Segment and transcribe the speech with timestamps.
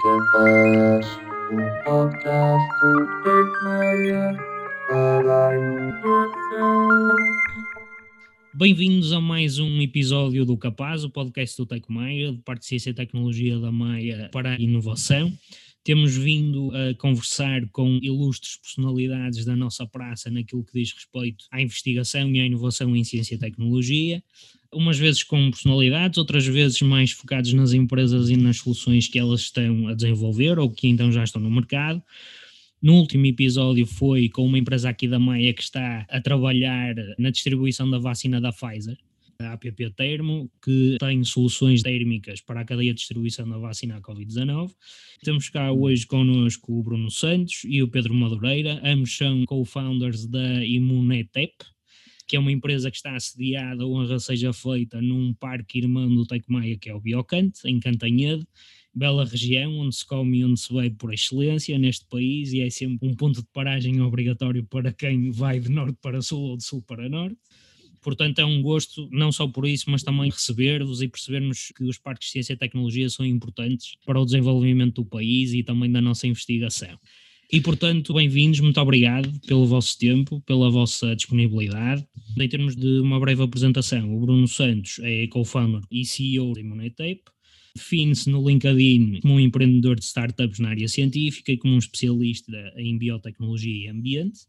[0.00, 1.06] Capaz,
[1.50, 4.36] o podcast do Tecmeia
[4.88, 7.16] para a inovação.
[8.54, 12.90] Bem-vindos a mais um episódio do Capaz, o podcast do Tecmeia, de parte de Ciência
[12.90, 15.32] e Tecnologia da Maia para a Inovação.
[15.88, 21.62] Temos vindo a conversar com ilustres personalidades da nossa praça naquilo que diz respeito à
[21.62, 24.22] investigação e à inovação em ciência e tecnologia,
[24.70, 29.40] umas vezes com personalidades, outras vezes mais focados nas empresas e nas soluções que elas
[29.40, 32.02] estão a desenvolver ou que então já estão no mercado.
[32.82, 37.30] No último episódio foi com uma empresa aqui da Maia que está a trabalhar na
[37.30, 38.98] distribuição da vacina da Pfizer,
[39.40, 44.00] a APP Termo, que tem soluções térmicas para a cadeia de distribuição da vacina à
[44.00, 44.72] Covid-19.
[45.22, 50.66] Temos cá hoje connosco o Bruno Santos e o Pedro Madureira, ambos são co-founders da
[50.66, 51.54] Immunetep,
[52.26, 56.76] que é uma empresa que está assediada, honra seja feita, num parque irmão do Tecmaia,
[56.76, 58.44] que é o Biocante, em Cantanhede,
[58.92, 62.68] bela região onde se come e onde se vai por excelência neste país e é
[62.70, 66.64] sempre um ponto de paragem obrigatório para quem vai de norte para sul ou de
[66.64, 67.38] sul para norte.
[68.08, 71.98] Portanto, é um gosto, não só por isso, mas também receber-vos e percebermos que os
[71.98, 76.00] parques de ciência e tecnologia são importantes para o desenvolvimento do país e também da
[76.00, 76.98] nossa investigação.
[77.52, 82.02] E, portanto, bem-vindos, muito obrigado pelo vosso tempo, pela vossa disponibilidade.
[82.40, 87.24] Em termos de uma breve apresentação, o Bruno Santos é co-founder e CEO da Immunetape,
[87.76, 92.72] define-se no LinkedIn como um empreendedor de startups na área científica e como um especialista
[92.78, 94.40] em biotecnologia e ambiente.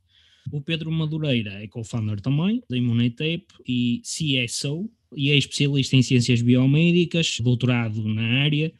[0.52, 6.42] O Pedro Madureira é co-founder também da Immunetape e CSO, e é especialista em ciências
[6.42, 8.72] biomédicas, doutorado na área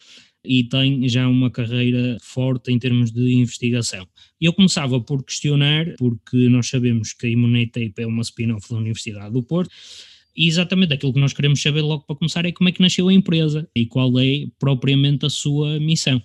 [0.44, 4.08] e tem já uma carreira forte em termos de investigação.
[4.40, 9.34] Eu começava por questionar, porque nós sabemos que a Immunetape é uma spin-off da Universidade
[9.34, 9.70] do Porto,
[10.36, 13.10] e exatamente aquilo que nós queremos saber logo para começar é como é que nasceu
[13.10, 16.22] a empresa e qual é propriamente a sua missão.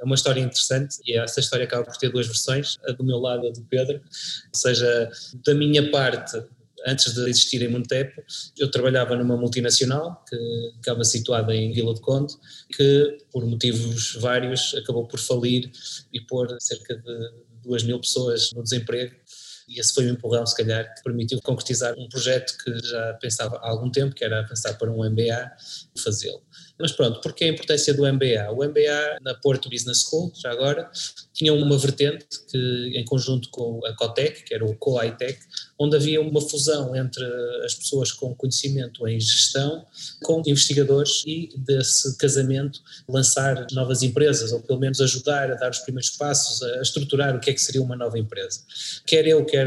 [0.00, 3.18] É uma história interessante e essa história acaba por ter duas versões, a do meu
[3.18, 3.96] lado e a do Pedro.
[3.96, 5.10] Ou seja,
[5.44, 6.42] da minha parte,
[6.86, 8.12] antes de existir em Montep,
[8.58, 10.36] eu trabalhava numa multinacional que
[10.76, 12.34] estava situada em Vila de Conde,
[12.74, 15.70] que por motivos vários acabou por falir
[16.12, 17.32] e pôr cerca de
[17.62, 19.14] duas mil pessoas no desemprego
[19.68, 23.56] e esse foi o empurrão, se calhar, que permitiu concretizar um projeto que já pensava
[23.56, 25.52] há algum tempo, que era avançar para um MBA
[25.98, 26.42] fazê-lo.
[26.78, 28.50] Mas pronto, porque a importância do MBA?
[28.52, 30.90] O MBA na Porto Business School, já agora,
[31.32, 35.38] tinha uma vertente que, em conjunto com a COTEC, que era o COITEC,
[35.78, 37.24] onde havia uma fusão entre
[37.64, 39.84] as pessoas com conhecimento em gestão
[40.22, 45.80] com investigadores e desse casamento lançar novas empresas, ou pelo menos ajudar a dar os
[45.80, 48.60] primeiros passos, a estruturar o que é que seria uma nova empresa.
[49.06, 49.66] Quer eu, quer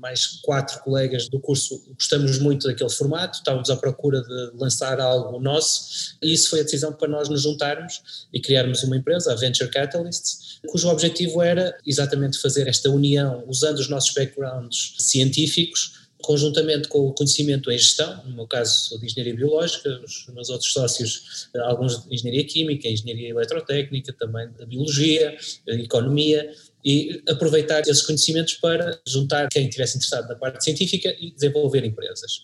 [0.00, 5.38] mais quatro colegas do curso, gostamos muito daquele formato, estávamos à procura de lançar algo
[5.40, 9.36] nosso, e isso foi a decisão para nós nos juntarmos e criarmos uma empresa, a
[9.36, 16.88] Venture Catalysts, cujo objetivo era exatamente fazer esta união, usando os nossos backgrounds científicos, conjuntamente
[16.88, 20.72] com o conhecimento em gestão, no meu caso sou de engenharia biológica, os meus outros
[20.72, 25.36] sócios, alguns de engenharia química, engenharia eletrotécnica, também da biologia,
[25.66, 26.52] economia,
[26.84, 32.42] e aproveitar esses conhecimentos para juntar quem estivesse interessado na parte científica e desenvolver empresas.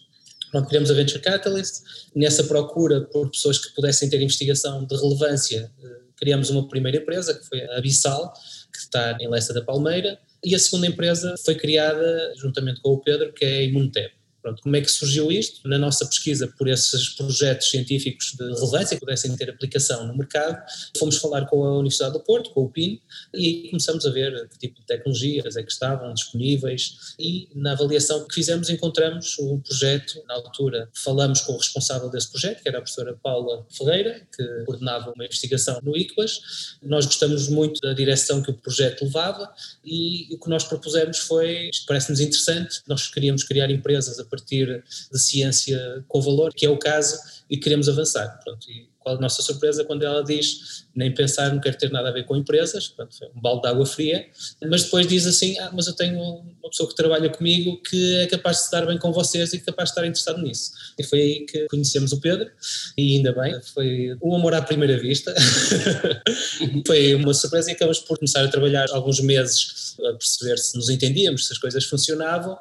[0.54, 1.82] Pronto, criamos a Venture Catalyst,
[2.14, 5.68] nessa procura por pessoas que pudessem ter investigação de relevância,
[6.16, 8.32] criamos uma primeira empresa, que foi a Abissal,
[8.72, 13.00] que está em Lessa da Palmeira, e a segunda empresa foi criada juntamente com o
[13.00, 14.14] Pedro, que é a Imunotep.
[14.44, 15.66] Pronto, como é que surgiu isto?
[15.66, 20.62] Na nossa pesquisa por esses projetos científicos de relevância que pudessem ter aplicação no mercado,
[20.98, 23.00] fomos falar com a Universidade do Porto, com o PIN,
[23.32, 28.28] e começamos a ver que tipo de tecnologias é que estavam disponíveis e na avaliação
[28.28, 32.76] que fizemos encontramos um projeto, na altura falamos com o responsável desse projeto, que era
[32.76, 36.76] a professora Paula Ferreira, que coordenava uma investigação no ICLAS.
[36.82, 39.50] Nós gostamos muito da direção que o projeto levava
[39.82, 44.82] e o que nós propusemos foi, isto parece-nos interessante, nós queríamos criar empresas a partir
[45.12, 47.18] de ciência com valor, que é o caso,
[47.48, 48.40] e queremos avançar.
[48.42, 52.08] Pronto, e qual a nossa surpresa quando ela diz nem pensar, não quero ter nada
[52.08, 54.26] a ver com empresas, pronto, foi um balde de água fria,
[54.66, 58.26] mas depois diz assim, ah, mas eu tenho uma pessoa que trabalha comigo que é
[58.26, 60.72] capaz de se dar bem com vocês e capaz de estar interessado nisso.
[60.98, 62.50] E foi aí que conhecemos o Pedro,
[62.96, 65.34] e ainda bem, foi um amor à primeira vista,
[66.86, 70.88] foi uma surpresa e acabamos por começar a trabalhar alguns meses a perceber se nos
[70.88, 72.56] entendíamos, se as coisas funcionavam,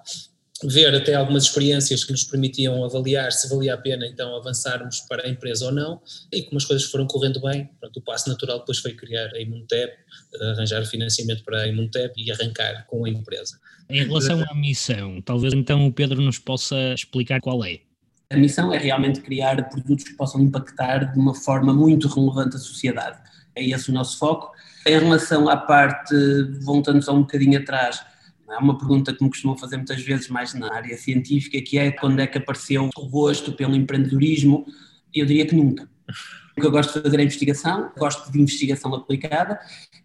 [0.68, 5.26] ver até algumas experiências que nos permitiam avaliar se valia a pena então avançarmos para
[5.26, 6.02] a empresa ou não,
[6.32, 9.40] e como as coisas foram correndo bem, pronto, o passo natural depois foi criar a
[9.40, 9.94] Imunotep,
[10.42, 13.60] arranjar financiamento para a Imunotep e arrancar com a empresa.
[13.90, 17.80] Em relação à missão, talvez então o Pedro nos possa explicar qual é.
[18.32, 22.60] A missão é realmente criar produtos que possam impactar de uma forma muito relevante a
[22.60, 23.20] sociedade.
[23.56, 24.52] é esse o nosso foco.
[24.88, 26.16] Em relação à parte,
[26.62, 28.04] voltando só um bocadinho atrás,
[28.50, 31.92] há uma pergunta que me costumam fazer muitas vezes, mais na área científica, que é
[31.92, 34.66] quando é que apareceu o gosto pelo empreendedorismo?
[35.14, 35.90] Eu diria que nunca.
[36.56, 39.60] O que eu gosto de fazer é investigação, gosto de investigação aplicada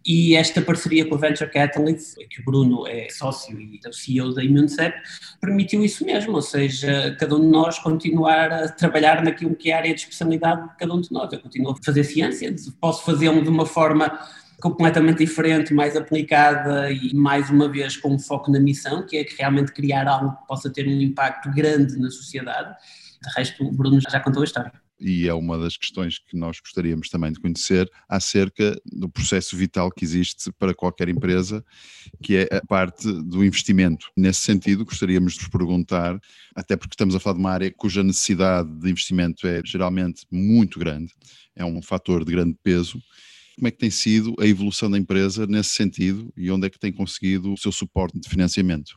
[0.05, 3.93] e esta parceria com a Venture Catalyst, que o Bruno é sócio e é o
[3.93, 4.97] CEO da ImmuneCep,
[5.39, 9.75] permitiu isso mesmo, ou seja, cada um de nós continuar a trabalhar naquilo que é
[9.75, 11.31] a área de especialidade de cada um de nós.
[11.31, 14.19] Eu continuo a fazer ciência, posso fazê-lo de uma forma
[14.61, 19.25] completamente diferente, mais aplicada e mais uma vez com um foco na missão, que é
[19.37, 22.75] realmente criar algo que possa ter um impacto grande na sociedade.
[23.21, 26.59] De resto, o Bruno já contou a história e é uma das questões que nós
[26.59, 31.63] gostaríamos também de conhecer acerca do processo vital que existe para qualquer empresa,
[32.21, 34.07] que é a parte do investimento.
[34.15, 36.19] Nesse sentido, gostaríamos de vos perguntar,
[36.53, 40.77] até porque estamos a falar de uma área cuja necessidade de investimento é geralmente muito
[40.77, 41.13] grande,
[41.55, 43.01] é um fator de grande peso.
[43.59, 46.79] Como é que tem sido a evolução da empresa nesse sentido e onde é que
[46.79, 48.93] tem conseguido o seu suporte de financiamento?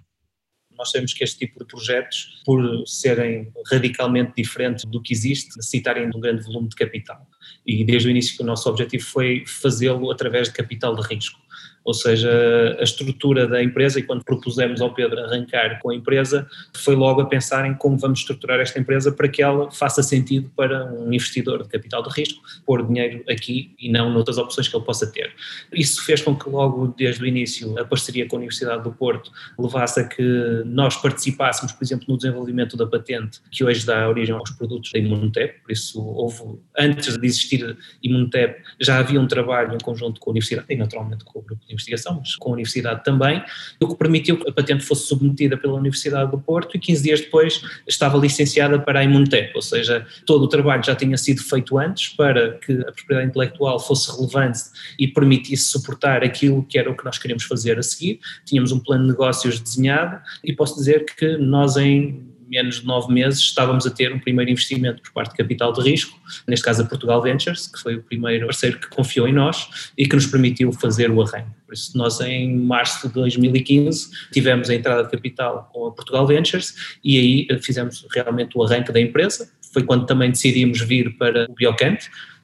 [0.79, 6.09] Nós sabemos que este tipo de projetos, por serem radicalmente diferentes do que existe, necessitarem
[6.09, 7.27] de um grande volume de capital.
[7.67, 11.42] E desde o início o nosso objetivo foi fazê-lo através de capital de risco
[11.85, 16.47] ou seja, a estrutura da empresa, e quando propusemos ao Pedro arrancar com a empresa,
[16.75, 20.51] foi logo a pensar em como vamos estruturar esta empresa para que ela faça sentido
[20.57, 24.77] para um investidor de capital de risco pôr dinheiro aqui e não noutras opções que
[24.77, 25.33] ele possa ter.
[25.73, 29.31] Isso fez com que logo desde o início a parceria com a Universidade do Porto
[29.59, 30.23] levasse a que
[30.65, 34.99] nós participássemos, por exemplo, no desenvolvimento da patente que hoje dá origem aos produtos da
[34.99, 40.31] Imunotep, por isso houve, antes de existir Imunotep, já havia um trabalho em conjunto com
[40.31, 43.43] a Universidade e naturalmente com o grupo investigação, mas com a Universidade também,
[43.81, 47.21] o que permitiu que a patente fosse submetida pela Universidade do Porto e 15 dias
[47.21, 51.79] depois estava licenciada para a Imunotep, ou seja, todo o trabalho já tinha sido feito
[51.79, 54.61] antes para que a propriedade intelectual fosse relevante
[54.99, 58.21] e permitisse suportar aquilo que era o que nós queríamos fazer a seguir.
[58.45, 63.13] Tínhamos um plano de negócios desenhado e posso dizer que nós em menos de nove
[63.13, 66.83] meses estávamos a ter um primeiro investimento por parte de capital de risco, neste caso
[66.83, 70.27] a Portugal Ventures, que foi o primeiro parceiro que confiou em nós e que nos
[70.27, 71.51] permitiu fazer o arranque.
[71.67, 76.27] Por isso, nós em março de 2015 tivemos a entrada de capital com a Portugal
[76.27, 79.51] Ventures e aí eh, fizemos realmente o arranque da empresa.
[79.73, 81.99] Foi quando também decidimos vir para o Biocamp,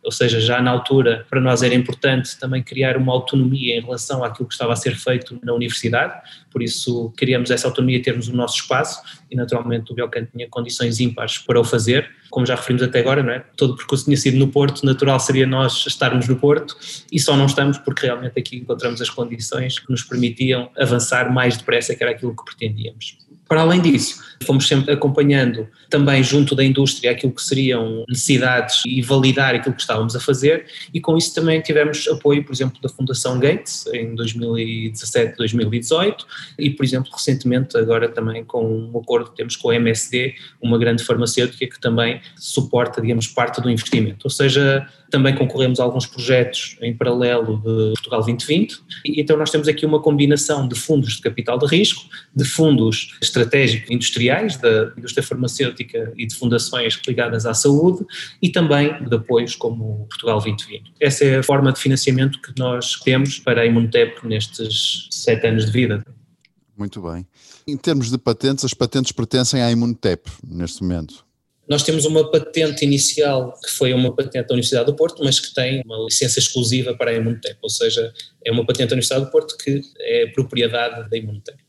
[0.08, 4.24] ou seja, já na altura para nós era importante também criar uma autonomia em relação
[4.24, 6.14] àquilo que estava a ser feito na universidade,
[6.50, 10.98] por isso queríamos essa autonomia, termos o nosso espaço e naturalmente o Belcan tinha condições
[10.98, 13.44] ímpares para o fazer, como já referimos até agora, não é?
[13.54, 16.74] todo o percurso tinha sido no Porto, natural seria nós estarmos no Porto
[17.12, 21.58] e só não estamos porque realmente aqui encontramos as condições que nos permitiam avançar mais
[21.58, 23.27] depressa, que era aquilo que pretendíamos.
[23.48, 29.00] Para além disso, fomos sempre acompanhando também junto da indústria aquilo que seriam necessidades e
[29.02, 32.88] validar aquilo que estávamos a fazer e com isso também tivemos apoio, por exemplo, da
[32.88, 36.26] Fundação Gates em 2017, 2018
[36.58, 40.78] e, por exemplo, recentemente agora também com um acordo que temos com a MSD, uma
[40.78, 44.20] grande farmacêutica que também suporta, digamos, parte do investimento.
[44.24, 49.50] Ou seja, também concorremos a alguns projetos em paralelo de Portugal 2020 e então nós
[49.50, 52.02] temos aqui uma combinação de fundos de capital de risco,
[52.34, 53.16] de fundos
[53.90, 58.04] industriais da indústria farmacêutica e de fundações ligadas à saúde
[58.40, 60.94] e também de apoios como Portugal 2020.
[61.00, 65.66] Essa é a forma de financiamento que nós temos para a Imunotep nestes sete anos
[65.66, 66.04] de vida.
[66.76, 67.26] Muito bem.
[67.66, 71.26] Em termos de patentes, as patentes pertencem à Imunotep neste momento.
[71.68, 75.52] Nós temos uma patente inicial que foi uma patente da Universidade do Porto, mas que
[75.52, 78.10] tem uma licença exclusiva para a Imunotep, ou seja,
[78.42, 81.67] é uma patente da Universidade do Porto que é propriedade da Imunotep.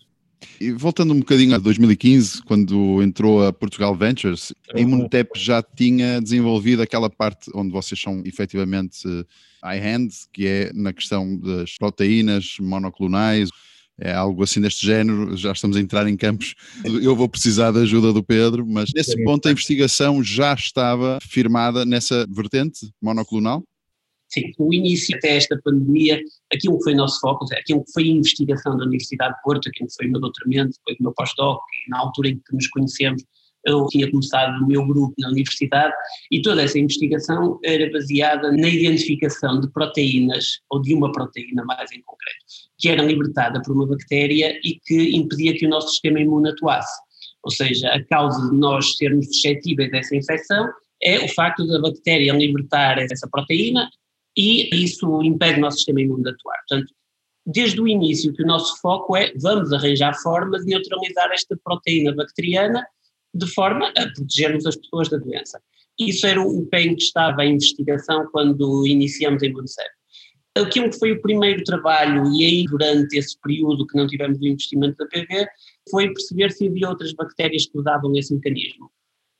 [0.59, 6.21] E voltando um bocadinho a 2015, quando entrou a Portugal Ventures, a Imunotep já tinha
[6.21, 9.07] desenvolvido aquela parte onde vocês são efetivamente
[9.63, 13.49] high-hand, que é na questão das proteínas monoclonais,
[13.99, 16.55] é algo assim deste género, já estamos a entrar em campos,
[16.85, 21.85] eu vou precisar da ajuda do Pedro, mas nesse ponto a investigação já estava firmada
[21.85, 23.63] nessa vertente monoclonal?
[24.29, 26.21] Sim, o início até esta pandemia,
[26.53, 29.67] aquilo que foi o nosso foco, aquilo que foi a investigação da Universidade de Porto,
[29.67, 31.59] aquilo que foi o meu doutoramento, depois o meu pós-doc,
[31.89, 33.23] na altura em que nos conhecemos,
[33.65, 35.93] eu tinha começado o meu grupo na universidade
[36.31, 41.91] e toda essa investigação era baseada na identificação de proteínas, ou de uma proteína mais
[41.91, 42.45] em concreto,
[42.77, 47.01] que era libertada por uma bactéria e que impedia que o nosso sistema imune atuasse.
[47.43, 50.69] Ou seja, a causa de nós sermos suscetíveis dessa infecção
[51.01, 53.89] é o facto da bactéria libertar essa proteína
[54.39, 56.57] e isso impede o nosso sistema imune de atuar.
[56.59, 56.93] Portanto,
[57.45, 62.15] desde o início que o nosso foco é vamos arranjar formas de neutralizar esta proteína
[62.15, 62.87] bacteriana
[63.33, 65.61] de forma a protegermos as pessoas da doença.
[65.99, 69.89] Isso era o pé em que estava a investigação quando iniciamos a Imunicep.
[70.55, 74.47] Aquilo que foi o primeiro trabalho, e aí durante esse período que não tivemos o
[74.47, 75.47] investimento da PV,
[75.91, 78.89] foi perceber se havia outras bactérias que usavam esse mecanismo.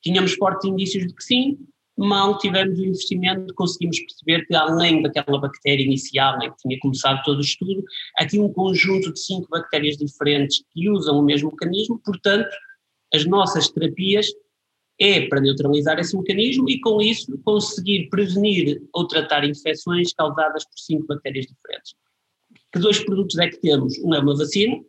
[0.02, 1.58] Tínhamos fortes indícios de que sim,
[2.06, 7.22] mal tivemos o investimento, conseguimos perceber que além daquela bactéria inicial em que tinha começado
[7.24, 7.84] todo o estudo,
[8.18, 12.50] há aqui um conjunto de cinco bactérias diferentes que usam o mesmo mecanismo, portanto,
[13.14, 14.28] as nossas terapias
[15.00, 20.78] é para neutralizar esse mecanismo e com isso conseguir prevenir ou tratar infecções causadas por
[20.78, 21.96] cinco bactérias diferentes.
[22.72, 23.98] Que dois produtos é que temos?
[24.00, 24.86] Um é uma vacina, ou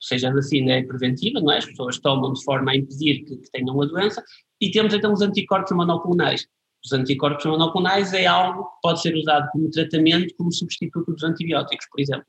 [0.00, 1.58] seja, a vacina é preventiva, não é?
[1.58, 4.22] As pessoas tomam de forma a impedir que, que tenham a doença,
[4.60, 6.46] e temos então os anticorpos monoclonais.
[6.84, 11.86] Os anticorpos monoclonais é algo que pode ser usado como tratamento, como substituto dos antibióticos,
[11.90, 12.26] por exemplo.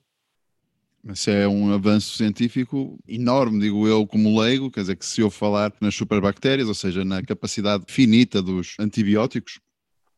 [1.07, 5.29] Isso é um avanço científico enorme, digo eu, como leigo, quer dizer que se eu
[5.29, 9.59] falar nas superbactérias, ou seja, na capacidade finita dos antibióticos,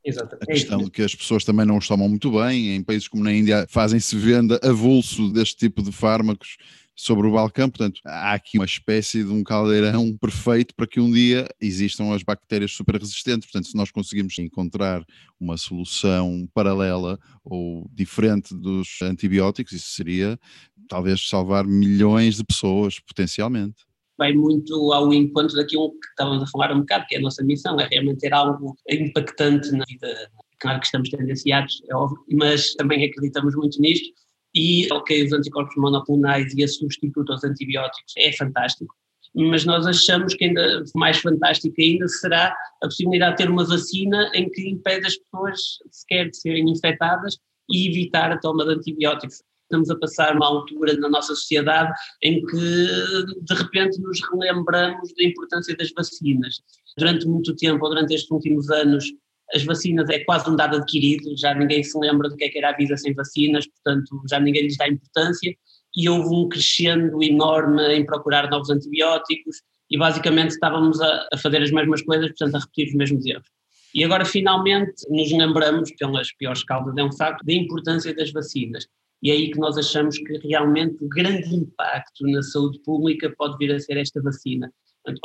[0.03, 0.43] Exatamente.
[0.43, 3.23] a questão de que as pessoas também não os tomam muito bem, em países como
[3.23, 6.57] na Índia fazem-se venda avulso deste tipo de fármacos
[7.01, 11.11] sobre o balcão, portanto, há aqui uma espécie de um caldeirão perfeito para que um
[11.11, 13.49] dia existam as bactérias super resistentes.
[13.49, 15.03] Portanto, se nós conseguimos encontrar
[15.39, 20.39] uma solução paralela ou diferente dos antibióticos, isso seria
[20.87, 23.83] talvez salvar milhões de pessoas potencialmente
[24.17, 27.43] vai muito ao encontro daquilo que estávamos a falar um bocado, que é a nossa
[27.43, 30.29] missão, é realmente ter algo impactante na vida.
[30.59, 34.13] Claro que estamos tendenciados, é óbvio, mas também acreditamos muito nisto
[34.53, 38.93] e, ok, os anticorpos monoclonais e a substituto aos antibióticos é fantástico,
[39.33, 44.29] mas nós achamos que ainda mais fantástico ainda será a possibilidade de ter uma vacina
[44.33, 47.37] em que impede as pessoas sequer de serem infectadas
[47.69, 49.41] e evitar a toma de antibióticos.
[49.63, 55.23] Estamos a passar uma altura na nossa sociedade em que de repente nos relembramos da
[55.23, 56.59] importância das vacinas.
[56.97, 59.05] Durante muito tempo, ou durante estes últimos anos,
[59.53, 62.57] as vacinas é quase um dado adquirido, já ninguém se lembra do que é que
[62.57, 65.55] era a vida sem vacinas, portanto já ninguém lhes dá importância
[65.95, 69.57] e houve um crescendo enorme em procurar novos antibióticos
[69.89, 73.47] e basicamente estávamos a, a fazer as mesmas coisas, portanto a repetir os mesmos erros.
[73.93, 78.87] E agora finalmente nos lembramos, pelas piores causas é um facto, da importância das vacinas.
[79.21, 83.57] E é aí que nós achamos que realmente o grande impacto na saúde pública pode
[83.57, 84.71] vir a ser esta vacina.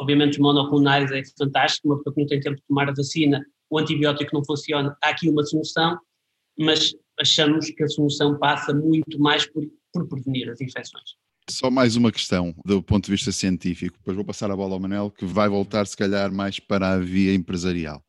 [0.01, 3.47] Obviamente os monoclonais é fantástico, uma pessoa que não tem tempo de tomar a vacina
[3.71, 5.99] o antibiótico não funciona, há aqui uma solução,
[6.59, 11.17] mas achamos que a solução passa muito mais por, por prevenir as infecções.
[11.49, 14.81] Só mais uma questão do ponto de vista científico, depois vou passar a bola ao
[14.81, 18.03] Manel, que vai voltar se calhar mais para a via empresarial.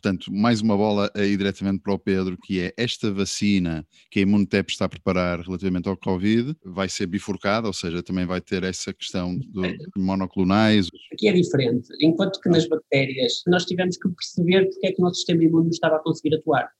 [0.00, 4.22] Portanto, mais uma bola aí diretamente para o Pedro, que é esta vacina que a
[4.22, 8.64] Imunotep está a preparar relativamente ao Covid, vai ser bifurcada, ou seja, também vai ter
[8.64, 10.88] essa questão de monoclonais.
[11.12, 11.88] Aqui é diferente.
[12.00, 15.64] Enquanto que nas bactérias nós tivemos que perceber porque é que o nosso sistema imune
[15.64, 16.70] não estava a conseguir atuar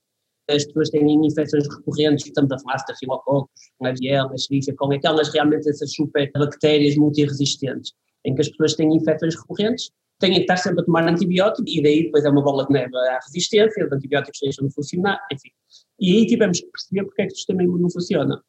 [0.49, 5.69] as pessoas têm infecções recorrentes, estamos a falar de estafilococos, Klebsiella, Escherichia coli, aquelas realmente
[5.69, 7.93] essas super bactérias multiresistentes,
[8.25, 11.81] em que as pessoas têm infecções recorrentes, têm que estar sempre a tomar antibiótico e
[11.81, 15.49] daí depois é uma bola de neve à resistência, os antibióticos deixam de funcionar, enfim.
[15.99, 18.41] E aí tivemos que perceber porque é que o sistema imune não funciona.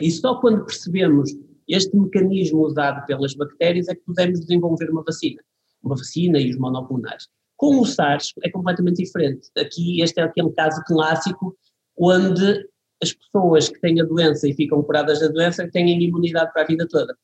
[0.00, 1.30] E só quando percebemos
[1.68, 5.40] este mecanismo usado pelas bactérias é que podemos desenvolver uma vacina.
[5.82, 7.28] Uma vacina e os monoclonais.
[7.56, 9.48] Com o SARS é completamente diferente.
[9.56, 11.56] Aqui este é aquele caso clássico
[11.96, 12.66] onde
[13.02, 16.66] as pessoas que têm a doença e ficam curadas da doença têm imunidade para a
[16.66, 17.14] vida toda.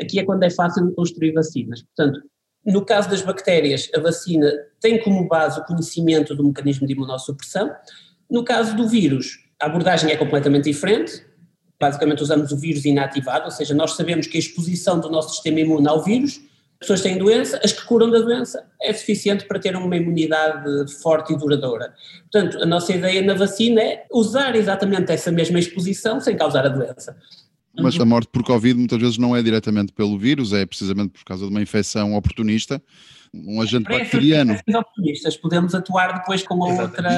[0.00, 1.82] Aqui é quando é fácil construir vacinas.
[1.82, 2.20] Portanto,
[2.64, 7.70] no caso das bactérias, a vacina tem como base o conhecimento do mecanismo de imunossupressão.
[8.30, 11.24] No caso do vírus, a abordagem é completamente diferente.
[11.78, 15.60] Basicamente, usamos o vírus inativado, ou seja, nós sabemos que a exposição do nosso sistema
[15.60, 16.40] imune ao vírus,
[16.80, 20.90] as pessoas têm doença, as que curam da doença, é suficiente para ter uma imunidade
[21.02, 21.94] forte e duradoura.
[22.30, 26.68] Portanto, a nossa ideia na vacina é usar exatamente essa mesma exposição sem causar a
[26.68, 27.16] doença.
[27.76, 31.24] Mas a morte por Covid muitas vezes não é diretamente pelo vírus, é precisamente por
[31.24, 32.80] causa de uma infecção oportunista,
[33.32, 34.54] um agente Para bacteriano.
[34.68, 35.36] oportunistas.
[35.36, 37.08] Podemos atuar depois com a outra.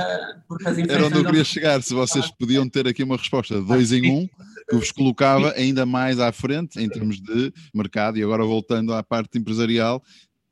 [0.88, 3.60] Era onde eu queria chegar, se vocês podiam ter aqui uma resposta.
[3.60, 4.26] Dois em um,
[4.68, 9.02] que vos colocava ainda mais à frente em termos de mercado, e agora voltando à
[9.02, 10.02] parte empresarial,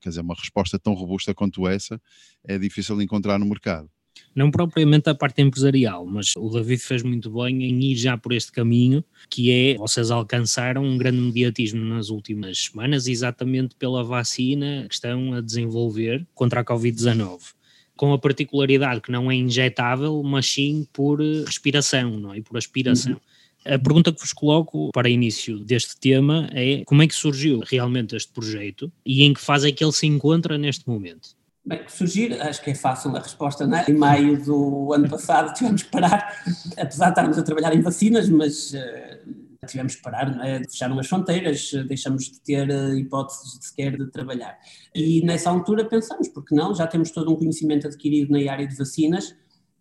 [0.00, 2.00] quer dizer, uma resposta tão robusta quanto essa
[2.46, 3.88] é difícil de encontrar no mercado
[4.35, 8.33] não propriamente a parte empresarial, mas o David fez muito bem em ir já por
[8.33, 14.87] este caminho, que é, vocês alcançaram um grande mediatismo nas últimas semanas, exatamente pela vacina
[14.88, 17.40] que estão a desenvolver contra a Covid-19
[17.97, 22.40] com a particularidade que não é injetável, mas sim por respiração, não é?
[22.40, 23.12] Por aspiração.
[23.12, 23.75] Uhum.
[23.75, 28.14] A pergunta que vos coloco para início deste tema é como é que surgiu realmente
[28.14, 31.30] este projeto e em que fase é que ele se encontra neste momento?
[31.66, 33.87] Bem, surgir, acho que é fácil a resposta, não é?
[33.88, 36.44] Em maio do ano passado tivemos que parar,
[36.76, 40.62] apesar de estarmos a trabalhar em vacinas, mas uh, tivemos que parar, não é?
[40.62, 44.59] fecharam as fronteiras, deixamos de ter uh, hipóteses de sequer de trabalhar.
[44.94, 48.76] E nessa altura pensamos, porque não, já temos todo um conhecimento adquirido na área de
[48.76, 49.35] vacinas,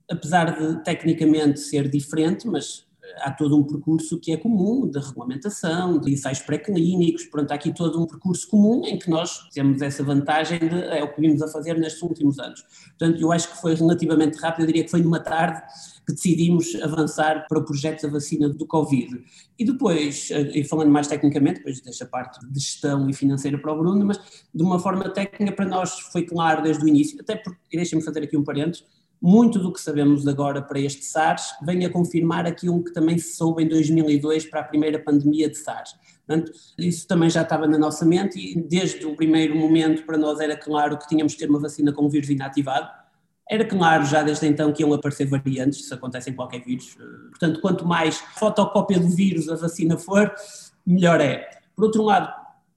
[0.10, 2.86] apesar de tecnicamente ser diferente, mas
[3.18, 7.74] há todo um percurso que é comum de regulamentação, de ensaios pré-clínicos, pronto, há aqui
[7.74, 11.42] todo um percurso comum em que nós temos essa vantagem de é o que vimos
[11.42, 12.64] a fazer nestes últimos anos.
[12.98, 15.62] Portanto, eu acho que foi relativamente rápido, eu diria que foi numa tarde
[16.06, 19.24] que decidimos avançar para o projeto da vacina do Covid.
[19.58, 23.58] E depois, eh, e falando mais tecnicamente, depois deixa a parte de gestão e financeira
[23.58, 24.20] para o Bruno, mas
[24.54, 28.04] de uma forma técnica para nós foi claro desde o início, até porque, e deixem-me
[28.04, 28.86] fazer aqui um parênteses,
[29.26, 33.38] muito do que sabemos agora para este SARS vem a confirmar aquilo que também se
[33.38, 35.96] soube em 2002 para a primeira pandemia de SARS.
[36.28, 40.42] Portanto, isso também já estava na nossa mente e desde o primeiro momento para nós
[40.42, 42.90] era claro que tínhamos que ter uma vacina com o vírus inativado.
[43.50, 46.98] Era claro já desde então que iam aparecer variantes, isso acontece em qualquer vírus.
[47.30, 50.34] Portanto, quanto mais fotocópia do vírus a vacina for,
[50.86, 51.50] melhor é.
[51.74, 52.30] Por outro lado,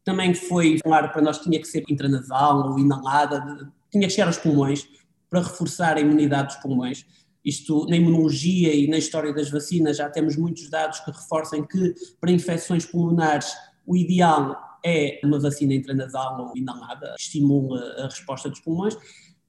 [0.04, 4.28] também foi claro para nós que tinha que ser intranasal ou inalada, tinha que chegar
[4.28, 4.86] aos pulmões
[5.28, 7.04] para reforçar a imunidade dos pulmões.
[7.44, 11.94] Isto, na imunologia e na história das vacinas, já temos muitos dados que reforçam que
[12.20, 13.52] para infecções pulmonares
[13.86, 18.96] o ideal é uma vacina intranasal ou inalada, que estimula a resposta dos pulmões.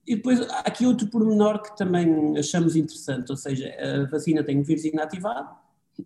[0.06, 4.58] E depois há aqui outro pormenor que também achamos interessante, ou seja, a vacina tem
[4.58, 5.50] um vírus inativado,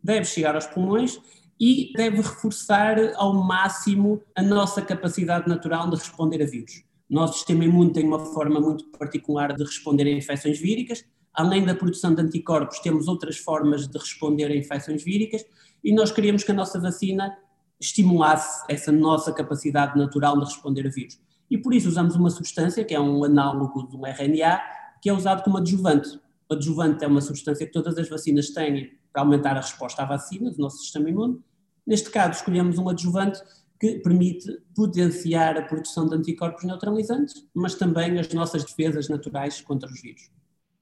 [0.04, 1.20] deve chegar aos pulmões
[1.60, 6.84] e deve reforçar ao máximo a nossa capacidade natural de responder a vírus.
[7.12, 11.04] Nosso sistema imune tem uma forma muito particular de responder a infecções víricas.
[11.34, 15.46] Além da produção de anticorpos, temos outras formas de responder a infecções víricas
[15.84, 17.38] e nós queríamos que a nossa vacina
[17.78, 21.20] estimulasse essa nossa capacidade natural de responder a vírus.
[21.50, 24.62] E por isso usamos uma substância, que é um análogo do RNA,
[25.02, 26.18] que é usado como adjuvante.
[26.50, 30.06] O adjuvante é uma substância que todas as vacinas têm para aumentar a resposta à
[30.06, 31.42] vacina do nosso sistema imune.
[31.86, 33.42] Neste caso, escolhemos um adjuvante
[33.82, 39.90] que permite potenciar a produção de anticorpos neutralizantes, mas também as nossas defesas naturais contra
[39.90, 40.30] os vírus.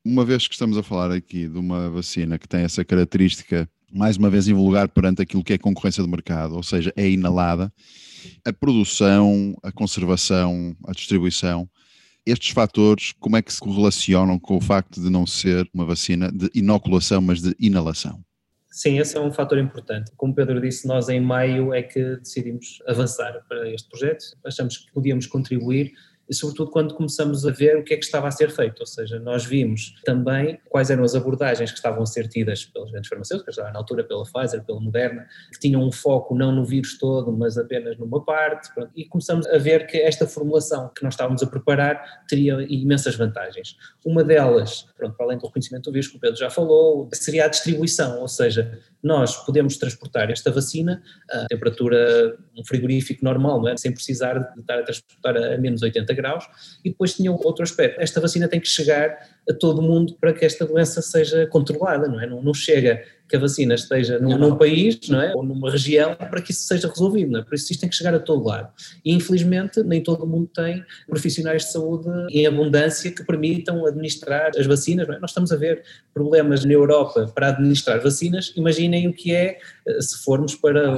[0.03, 4.17] Uma vez que estamos a falar aqui de uma vacina que tem essa característica, mais
[4.17, 7.71] uma vez invulgar perante aquilo que é concorrência de mercado, ou seja, é inalada,
[8.43, 11.69] a produção, a conservação, a distribuição,
[12.25, 16.29] estes fatores, como é que se correlacionam com o facto de não ser uma vacina
[16.29, 18.21] de inoculação, mas de inalação?
[18.79, 20.09] Sim, esse é um fator importante.
[20.15, 24.23] Como Pedro disse, nós em maio é que decidimos avançar para este projeto.
[24.41, 25.91] Achamos que podíamos contribuir
[26.33, 29.19] sobretudo quando começamos a ver o que é que estava a ser feito, ou seja,
[29.19, 33.57] nós vimos também quais eram as abordagens que estavam a ser tidas pelas grandes farmacêuticas,
[33.57, 37.57] na altura pela Pfizer, pela Moderna, que tinham um foco não no vírus todo, mas
[37.57, 41.47] apenas numa parte, pronto, e começamos a ver que esta formulação que nós estávamos a
[41.47, 43.75] preparar teria imensas vantagens.
[44.05, 47.45] Uma delas, pronto, para além do reconhecimento do vírus, que o Pedro já falou, seria
[47.45, 53.77] a distribuição, ou seja, nós podemos transportar esta vacina a temperatura, um frigorífico normal, é?
[53.77, 56.45] sem precisar de estar a transportar a menos 80 graus.
[56.83, 59.17] E depois tinha outro aspecto: esta vacina tem que chegar
[59.49, 62.27] a todo mundo para que esta doença seja controlada, não é?
[62.27, 65.33] Não, não chega que a vacina esteja num, num, país, não é?
[65.35, 67.43] Ou numa região para que isso seja resolvido, não é?
[67.43, 68.69] Por isso isto tem que chegar a todo lado.
[69.05, 74.65] E infelizmente nem todo mundo tem profissionais de saúde em abundância que permitam administrar as
[74.65, 75.19] vacinas, não é?
[75.19, 80.01] Nós estamos a ver problemas na Europa para administrar vacinas, imaginem o que é eh,
[80.01, 80.91] se formos para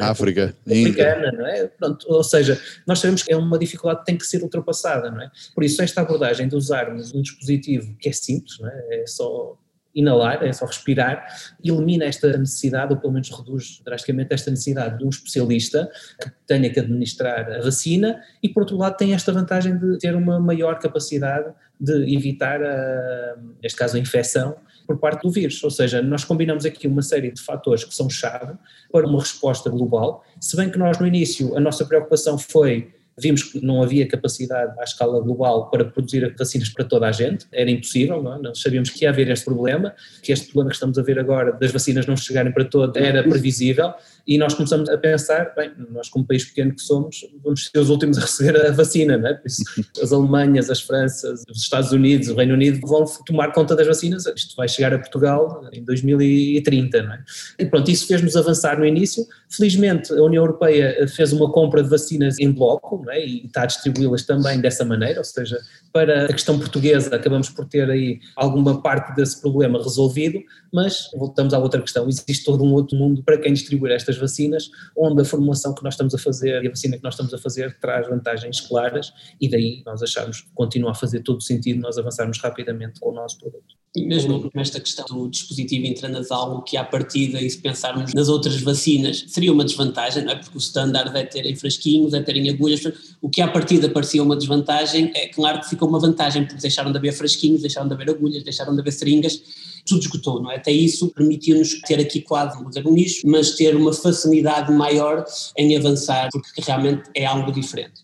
[0.00, 1.66] a África, africana, não é?
[1.66, 5.20] Pronto, ou seja, nós sabemos que é uma dificuldade que tem que ser ultrapassada, não
[5.20, 5.30] é?
[5.52, 9.02] Por isso esta abordagem de usarmos um dispositivo que é simples, não é?
[9.02, 9.58] É só
[9.94, 11.26] inalar, é só respirar,
[11.62, 15.88] elimina esta necessidade, ou pelo menos reduz drasticamente esta necessidade de um especialista
[16.20, 20.14] que tenha que administrar a vacina e, por outro lado, tem esta vantagem de ter
[20.14, 25.62] uma maior capacidade de evitar, a, neste caso, a infecção por parte do vírus.
[25.62, 28.54] Ou seja, nós combinamos aqui uma série de fatores que são chave
[28.92, 33.44] para uma resposta global, se bem que nós no início a nossa preocupação foi Vimos
[33.44, 37.70] que não havia capacidade à escala global para produzir vacinas para toda a gente, era
[37.70, 38.38] impossível, não é?
[38.38, 41.52] Nós sabíamos que ia haver este problema, que este problema que estamos a ver agora
[41.52, 43.92] das vacinas não chegarem para todos era previsível
[44.26, 47.90] e nós começamos a pensar, bem, nós como país pequeno que somos, vamos ser os
[47.90, 49.34] últimos a receber a vacina, não é?
[49.34, 49.62] Por isso,
[50.02, 54.24] as Alemanhas, as Franças, os Estados Unidos, o Reino Unido vão tomar conta das vacinas,
[54.26, 57.24] isto vai chegar a Portugal em 2030, não é?
[57.58, 61.88] E pronto, isso fez-nos avançar no início, felizmente a União Europeia fez uma compra de
[61.88, 63.24] vacinas em bloco, não é?
[63.24, 65.58] E está a distribuí-las também dessa maneira, ou seja,
[65.94, 71.54] para a questão portuguesa, acabamos por ter aí alguma parte desse problema resolvido, mas voltamos
[71.54, 75.24] à outra questão, existe todo um outro mundo para quem distribuir estas vacinas, onde a
[75.24, 78.08] formulação que nós estamos a fazer e a vacina que nós estamos a fazer traz
[78.08, 82.40] vantagens claras e daí nós achamos que continua a fazer todo o sentido nós avançarmos
[82.40, 83.83] rapidamente com o nosso produto.
[83.96, 88.60] E mesmo nesta questão do dispositivo intranasal, que à partida, e se pensarmos nas outras
[88.60, 90.34] vacinas, seria uma desvantagem, não é?
[90.34, 92.82] Porque o standard é ter em frasquinhos, é ter em agulhas.
[93.22, 96.90] O que à partida parecia uma desvantagem, é claro que ficou uma vantagem, porque deixaram
[96.90, 99.40] de haver frasquinhos, deixaram de haver agulhas, deixaram de haver seringas,
[99.86, 100.56] tudo esgotou, não é?
[100.56, 105.24] Até isso permitiu-nos ter aqui quase, dizer, um nicho, mas ter uma facilidade maior
[105.56, 108.02] em avançar, porque realmente é algo diferente.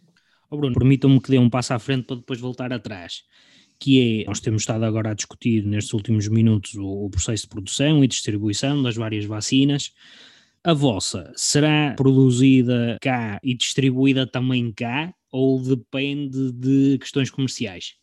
[0.48, 3.24] Oh Bruno, permitam-me que dê um passo à frente para depois voltar atrás
[3.80, 7.48] que é, nós temos estado agora a discutir nestes últimos minutos o, o processo de
[7.48, 9.92] produção e distribuição das várias vacinas.
[10.62, 17.94] A vossa será produzida cá e distribuída também cá ou depende de questões comerciais?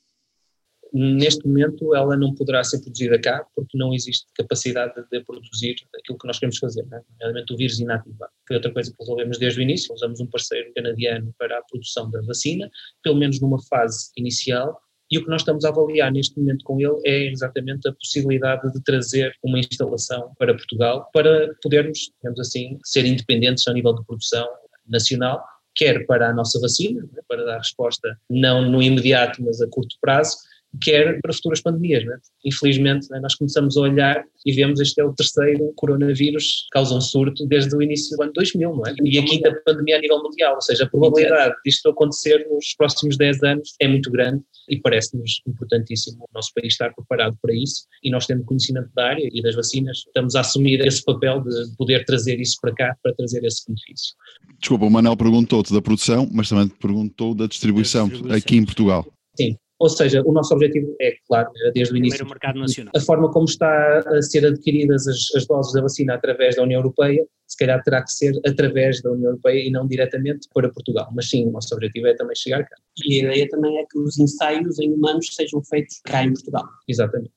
[0.94, 6.18] Neste momento ela não poderá ser produzida cá porque não existe capacidade de produzir aquilo
[6.18, 7.02] que nós queremos fazer, né?
[7.12, 8.32] nomeadamente o vírus inativado.
[8.48, 12.10] Foi outra coisa que resolvemos desde o início, usamos um parceiro canadiano para a produção
[12.10, 12.72] da vacina,
[13.04, 16.80] pelo menos numa fase inicial, e o que nós estamos a avaliar neste momento com
[16.80, 22.78] ele é exatamente a possibilidade de trazer uma instalação para Portugal para podermos, digamos assim,
[22.84, 24.48] ser independentes ao nível de produção
[24.88, 25.43] nacional,
[25.76, 29.96] quer para a nossa vacina, né, para dar resposta não no imediato, mas a curto
[30.02, 30.38] prazo,
[30.82, 32.06] quer para futuras pandemias.
[32.06, 32.18] Né?
[32.46, 37.02] Infelizmente, né, nós começamos a olhar e vemos este é o terceiro coronavírus causa um
[37.02, 38.96] surto desde o início do ano 2000, não é?
[39.04, 43.18] E a quinta pandemia a nível mundial, ou seja, a probabilidade disto acontecer nos próximos
[43.18, 47.86] 10 anos é muito grande e parece-nos importantíssimo o nosso país estar preparado para isso
[48.04, 51.76] e nós temos conhecimento da área e das vacinas, estamos a assumir esse papel de
[51.78, 54.16] poder trazer isso para cá, para trazer esse benefício.
[54.60, 58.38] Desculpa, o Manel perguntou-te da produção, mas também te perguntou da distribuição, distribuição.
[58.38, 59.06] aqui em Portugal.
[59.36, 62.26] Sim, ou seja, o nosso objetivo é, claro, desde o início.
[62.26, 62.92] mercado nacional.
[62.96, 66.80] A forma como está a ser adquiridas as, as, doses da vacina através da União
[66.80, 71.12] Europeia, se calhar terá que ser através da União Europeia e não diretamente para Portugal.
[71.16, 72.76] Mas sim, o nosso objetivo é também chegar cá.
[73.06, 76.66] E a ideia também é que os ensaios em humanos sejam feitos cá em Portugal.
[76.88, 77.32] Exatamente.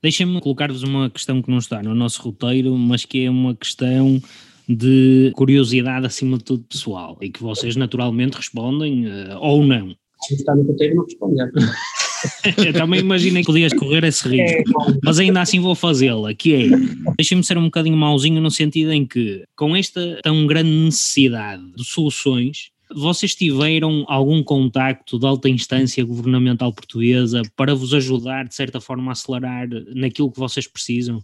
[0.00, 4.20] Deixem-me colocar-vos uma questão que não está no nosso roteiro, mas que é uma questão
[4.68, 10.34] de curiosidade acima de tudo pessoal e que vocês naturalmente respondem uh, ou não se
[10.34, 11.50] está no roteiro não responder.
[12.64, 16.54] Eu também imaginei que podias correr esse risco, é, mas ainda assim vou fazê-la, que
[16.54, 16.68] é,
[17.16, 21.84] deixem-me ser um bocadinho mauzinho no sentido em que, com esta tão grande necessidade de
[21.84, 28.80] soluções, vocês tiveram algum contacto de alta instância governamental portuguesa para vos ajudar, de certa
[28.80, 31.22] forma, a acelerar naquilo que vocês precisam?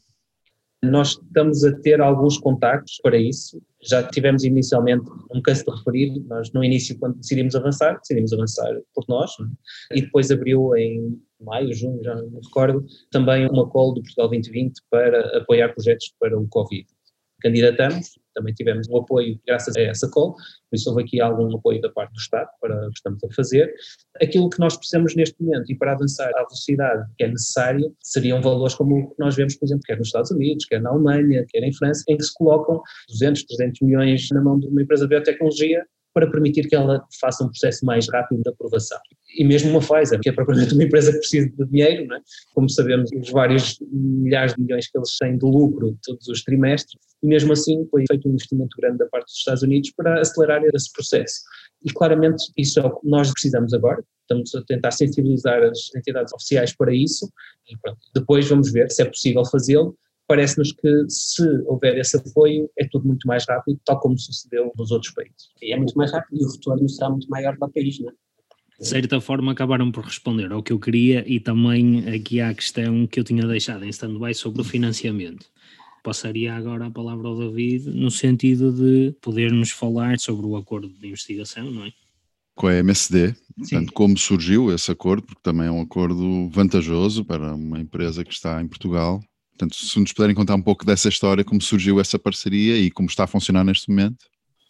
[0.83, 3.61] Nós estamos a ter alguns contactos para isso.
[3.83, 8.73] Já tivemos inicialmente, não canso de referir, nós no início, quando decidimos avançar, decidimos avançar
[8.95, 9.31] por nós,
[9.93, 9.99] é?
[9.99, 14.29] e depois abriu em maio, junho, já não me recordo, também uma call do Portugal
[14.29, 16.87] 2020 para apoiar projetos para o Covid
[17.40, 21.81] candidatamos, também tivemos um apoio graças a essa call, por isso houve aqui algum apoio
[21.81, 23.72] da parte do Estado para o que estamos a fazer.
[24.22, 28.40] Aquilo que nós precisamos neste momento e para avançar à velocidade que é necessária seriam
[28.40, 31.44] valores como o que nós vemos, por exemplo, quer nos Estados Unidos, quer na Alemanha,
[31.48, 35.05] quer em França, em que se colocam 200, 300 milhões na mão de uma empresa
[35.05, 38.98] de biotecnologia para permitir que ela faça um processo mais rápido de aprovação.
[39.37, 42.21] E mesmo uma Pfizer, que é propriamente uma empresa que precisa de dinheiro, é?
[42.55, 46.99] como sabemos, os vários milhares de milhões que eles têm de lucro todos os trimestres,
[47.23, 50.62] e mesmo assim foi feito um investimento grande da parte dos Estados Unidos para acelerar
[50.75, 51.41] esse processo.
[51.85, 56.33] E claramente isso é o que nós precisamos agora, estamos a tentar sensibilizar as entidades
[56.33, 57.31] oficiais para isso,
[57.71, 59.97] e pronto, depois vamos ver se é possível fazê-lo,
[60.29, 64.91] parece-nos que se houver esse apoio é tudo muito mais rápido, tal como sucedeu nos
[64.91, 65.49] outros países.
[65.61, 68.11] E é muito mais rápido e o retorno será muito maior para o país, não
[68.11, 68.12] é?
[68.79, 72.55] De certa forma acabaram por responder ao que eu queria e também aqui há a
[72.55, 75.47] questão que eu tinha deixado em stand-by sobre o financiamento.
[76.05, 81.09] Passaria agora a palavra ao David no sentido de podermos falar sobre o acordo de
[81.09, 81.93] investigação, não é?
[82.55, 87.55] com a MSD, portanto, como surgiu esse acordo, porque também é um acordo vantajoso para
[87.55, 89.21] uma empresa que está em Portugal
[89.59, 93.09] Portanto, se nos puderem contar um pouco dessa história, como surgiu essa parceria e como
[93.09, 94.25] está a funcionar neste momento.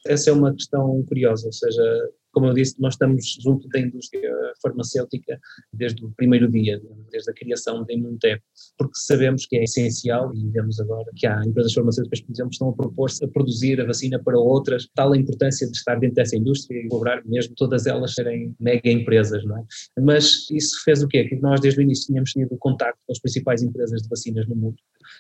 [0.07, 4.31] Essa é uma questão curiosa, ou seja, como eu disse, nós estamos junto da indústria
[4.63, 5.39] farmacêutica
[5.73, 8.43] desde o primeiro dia, desde a criação da Imunotep,
[8.77, 12.69] porque sabemos que é essencial e vemos agora que há empresas farmacêuticas, por exemplo, estão
[12.71, 16.37] a propor-se a produzir a vacina para outras, tal a importância de estar dentro dessa
[16.37, 19.65] indústria e cobrar mesmo todas elas serem mega empresas, não é?
[20.01, 21.25] Mas isso fez o quê?
[21.25, 24.57] Que nós desde o início tínhamos tido contato com as principais empresas de vacinas no
[24.57, 24.77] mundo,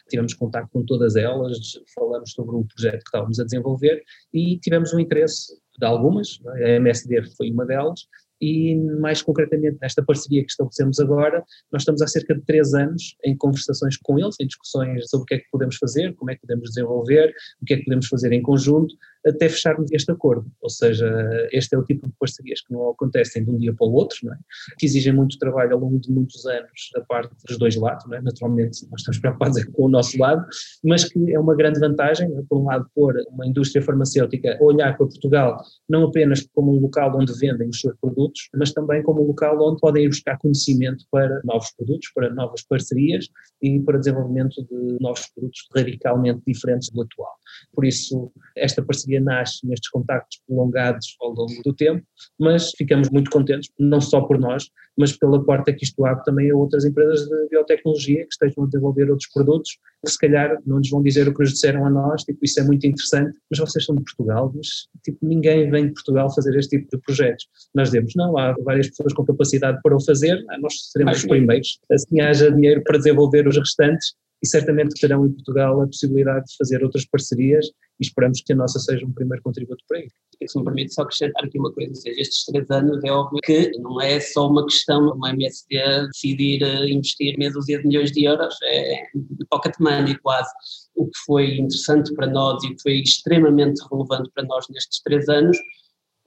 [0.09, 1.59] tivemos contato com todas elas,
[1.94, 6.72] falamos sobre o projeto que estávamos a desenvolver e tivemos um interesse de algumas, é?
[6.72, 8.00] a MSD foi uma delas,
[8.40, 13.16] e mais concretamente nesta parceria que estabelecemos agora, nós estamos há cerca de três anos
[13.24, 16.34] em conversações com eles, em discussões sobre o que é que podemos fazer, como é
[16.34, 18.94] que podemos desenvolver, o que é que podemos fazer em conjunto,
[19.26, 20.50] até fecharmos este acordo.
[20.61, 21.09] Ou seja,
[21.52, 24.18] este é o tipo de parcerias que não acontecem de um dia para o outro,
[24.33, 24.37] é?
[24.78, 28.20] que exigem muito trabalho ao longo de muitos anos da parte dos dois lados, é?
[28.20, 30.46] naturalmente nós estamos preocupados com o nosso lado,
[30.85, 32.42] mas que é uma grande vantagem, é?
[32.48, 36.81] por um lado, pôr uma indústria farmacêutica a olhar para Portugal não apenas como um
[36.81, 40.38] local onde vendem os seus produtos, mas também como um local onde podem ir buscar
[40.38, 43.28] conhecimento para novos produtos, para novas parcerias
[43.62, 47.33] e para desenvolvimento de novos produtos radicalmente diferentes do atual.
[47.72, 52.04] Por isso, esta parceria nasce nestes contactos prolongados ao longo do tempo,
[52.38, 56.50] mas ficamos muito contentes, não só por nós, mas pela porta que isto abre também
[56.50, 60.78] a outras empresas de biotecnologia que estejam a desenvolver outros produtos, que se calhar não
[60.78, 63.61] nos vão dizer o que nos disseram a nós, tipo, isso é muito interessante, mas
[63.61, 67.46] vocês são de Portugal, mas tipo, ninguém vem de Portugal fazer este tipo de projetos.
[67.74, 71.78] Nós dizemos, não, há várias pessoas com capacidade para o fazer, nós seremos os primeiros,
[71.90, 76.57] assim haja dinheiro para desenvolver os restantes, e certamente terão em Portugal a possibilidade de
[76.57, 77.66] fazer outras parcerias
[78.01, 80.14] e esperamos que a nossa seja um primeiro contributo para isso.
[80.46, 83.40] Se me permite só acrescentar aqui uma coisa, ou seja, estes três anos é óbvio
[83.42, 88.12] que não é só uma questão do MSD decidir eh, investir meia dúzia de milhões
[88.12, 89.03] de euros, é
[89.51, 90.51] pocket money quase.
[90.94, 95.29] O que foi interessante para nós e que foi extremamente relevante para nós nestes três
[95.29, 95.59] anos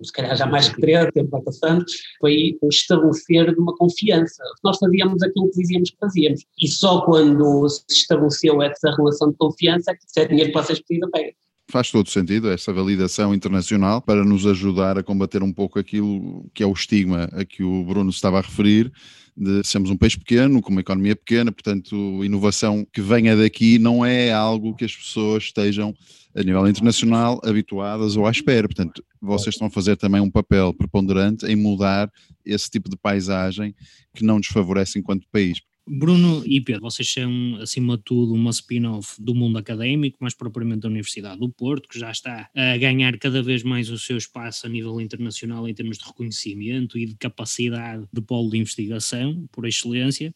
[0.04, 1.86] se calhar já mais que três, tempo vai passando,
[2.20, 4.44] foi o estabelecer de uma confiança.
[4.64, 6.46] Nós fazíamos aquilo que dizíamos que fazíamos.
[6.60, 10.58] E só quando se estabeleceu essa relação de confiança é que se é dinheiro que
[10.58, 11.34] vocês precisam, pega.
[11.70, 16.64] Faz todo sentido essa validação internacional para nos ajudar a combater um pouco aquilo que
[16.64, 18.92] é o estigma a que o Bruno estava a referir,
[19.36, 24.06] de sermos um país pequeno, com uma economia pequena, portanto, inovação que venha daqui não
[24.06, 25.94] é algo que as pessoas estejam
[26.36, 28.68] a nível internacional habituadas ou à espera.
[28.68, 32.12] Portanto, vocês estão a fazer também um papel preponderante em mudar
[32.46, 33.76] esse tipo de paisagem
[34.14, 35.60] que não nos favorece enquanto país.
[35.88, 40.82] Bruno e Pedro, vocês são, acima de tudo, uma spin-off do mundo académico, mais propriamente
[40.82, 44.68] da Universidade do Porto, que já está a ganhar cada vez mais o seu espaço
[44.68, 49.68] a nível internacional em termos de reconhecimento e de capacidade de polo de investigação, por
[49.68, 50.34] excelência.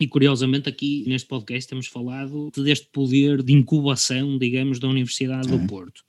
[0.00, 5.66] E curiosamente aqui neste podcast temos falado deste poder de incubação, digamos, da Universidade do
[5.66, 6.04] Porto.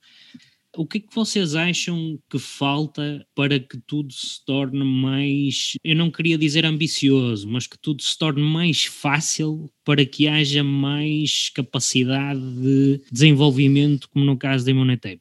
[0.76, 5.96] O que é que vocês acham que falta para que tudo se torne mais, eu
[5.96, 11.50] não queria dizer ambicioso, mas que tudo se torne mais fácil para que haja mais
[11.50, 15.20] capacidade de desenvolvimento, como no caso da Imunetep?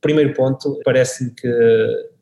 [0.00, 1.48] Primeiro ponto, parece-me que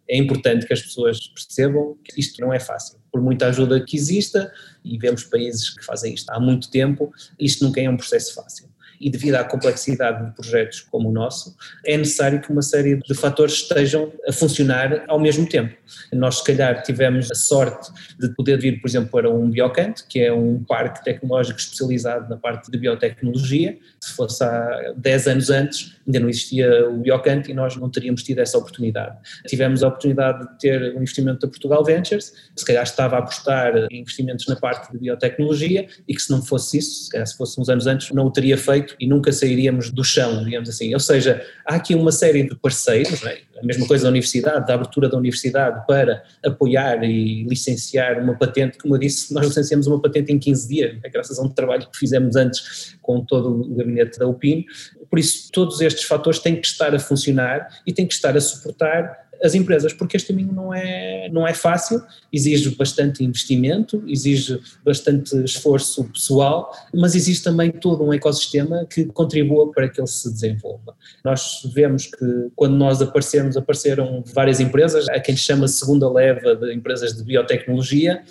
[0.08, 2.98] é importante que as pessoas percebam que isto não é fácil.
[3.12, 4.50] Por muita ajuda que exista,
[4.82, 8.74] e vemos países que fazem isto há muito tempo, isto nunca é um processo fácil
[9.00, 13.14] e devido à complexidade de projetos como o nosso, é necessário que uma série de
[13.14, 15.74] fatores estejam a funcionar ao mesmo tempo.
[16.12, 20.20] Nós, se calhar, tivemos a sorte de poder vir, por exemplo, para um Biocant, que
[20.20, 23.78] é um parque tecnológico especializado na parte de biotecnologia.
[24.00, 28.22] Se fosse há 10 anos antes, ainda não existia o Biocant e nós não teríamos
[28.22, 29.16] tido essa oportunidade.
[29.46, 33.18] Tivemos a oportunidade de ter um investimento da Portugal Ventures, que se calhar estava a
[33.20, 37.26] apostar em investimentos na parte de biotecnologia e que se não fosse isso, se calhar
[37.26, 40.68] se fosse uns anos antes, não o teria feito e nunca sairíamos do chão, digamos
[40.68, 40.92] assim.
[40.94, 43.38] Ou seja, há aqui uma série de parceiros, é?
[43.60, 48.78] a mesma coisa da universidade, da abertura da universidade para apoiar e licenciar uma patente,
[48.78, 51.88] como eu disse, nós licenciamos uma patente em 15 dias, é graças a um trabalho
[51.90, 54.64] que fizemos antes com todo o gabinete da UPIN.
[55.08, 58.40] Por isso, todos estes fatores têm que estar a funcionar e têm que estar a
[58.40, 64.60] suportar as empresas, porque este caminho não é, não é fácil, exige bastante investimento, exige
[64.84, 70.30] bastante esforço pessoal, mas existe também todo um ecossistema que contribua para que ele se
[70.30, 70.94] desenvolva.
[71.24, 76.74] Nós vemos que quando nós aparecemos, apareceram várias empresas, há quem chama segunda leva de
[76.74, 78.22] empresas de biotecnologia,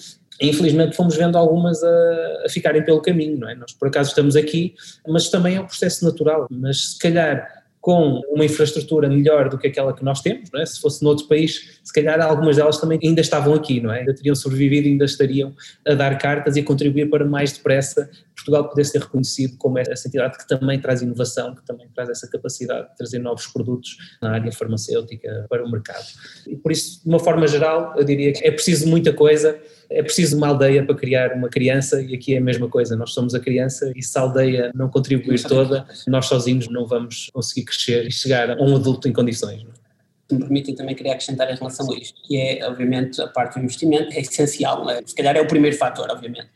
[0.42, 3.56] Infelizmente fomos vendo algumas a, a, ficarem pelo caminho, não é?
[3.56, 4.76] Nós por acaso estamos aqui,
[5.08, 9.68] mas também é um processo natural, mas se calhar com uma infraestrutura melhor do que
[9.68, 10.66] aquela que nós temos, é?
[10.66, 14.00] se fosse noutro país, se calhar algumas delas também ainda estavam aqui, não é?
[14.00, 15.54] ainda teriam sobrevivido, ainda estariam
[15.88, 20.08] a dar cartas e a contribuir para mais depressa Portugal poder ser reconhecido como essa
[20.08, 24.32] entidade que também traz inovação, que também traz essa capacidade de trazer novos produtos na
[24.32, 26.06] área farmacêutica para o mercado.
[26.48, 29.58] E por isso, de uma forma geral, eu diria que é preciso muita coisa,
[29.90, 33.12] é preciso uma aldeia para criar uma criança e aqui é a mesma coisa, nós
[33.12, 37.66] somos a criança e se a aldeia não contribuir toda, nós sozinhos não vamos conseguir
[37.66, 39.64] crescer e chegar a um adulto em condições.
[39.64, 39.72] Não?
[39.72, 39.86] É?
[40.32, 43.64] me permitem também queria acrescentar em relação a isto, que é, obviamente, a parte do
[43.64, 45.02] investimento é essencial, é?
[45.06, 46.50] se calhar é o primeiro fator, obviamente.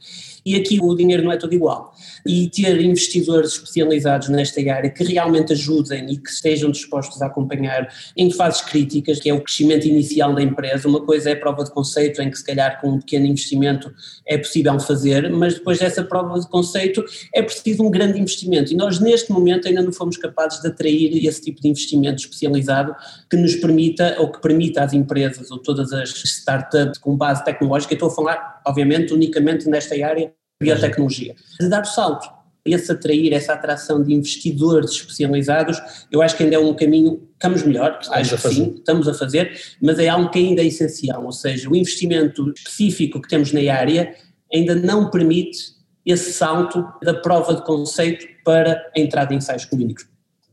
[0.50, 1.94] E aqui o dinheiro não é todo igual.
[2.26, 7.88] E ter investidores especializados nesta área que realmente ajudem e que estejam dispostos a acompanhar
[8.18, 10.88] em fases críticas, que é o crescimento inicial da empresa.
[10.88, 13.94] Uma coisa é a prova de conceito, em que se calhar com um pequeno investimento
[14.26, 18.74] é possível fazer, mas depois dessa prova de conceito é preciso um grande investimento.
[18.74, 22.96] E nós, neste momento, ainda não fomos capazes de atrair esse tipo de investimento especializado
[23.30, 27.94] que nos permita, ou que permita às empresas, ou todas as startups com base tecnológica,
[27.94, 32.28] estou a falar, obviamente, unicamente nesta área, biotecnologia, de dar o salto.
[32.65, 37.63] Esse atrair, essa atração de investidores especializados, eu acho que ainda é um caminho, estamos
[37.63, 41.32] melhor, acho que sim, estamos a fazer, mas é algo que ainda é essencial, ou
[41.32, 44.13] seja, o investimento específico que temos na área
[44.54, 50.06] ainda não permite esse salto da prova de conceito para a entrada em ensaios clínicos,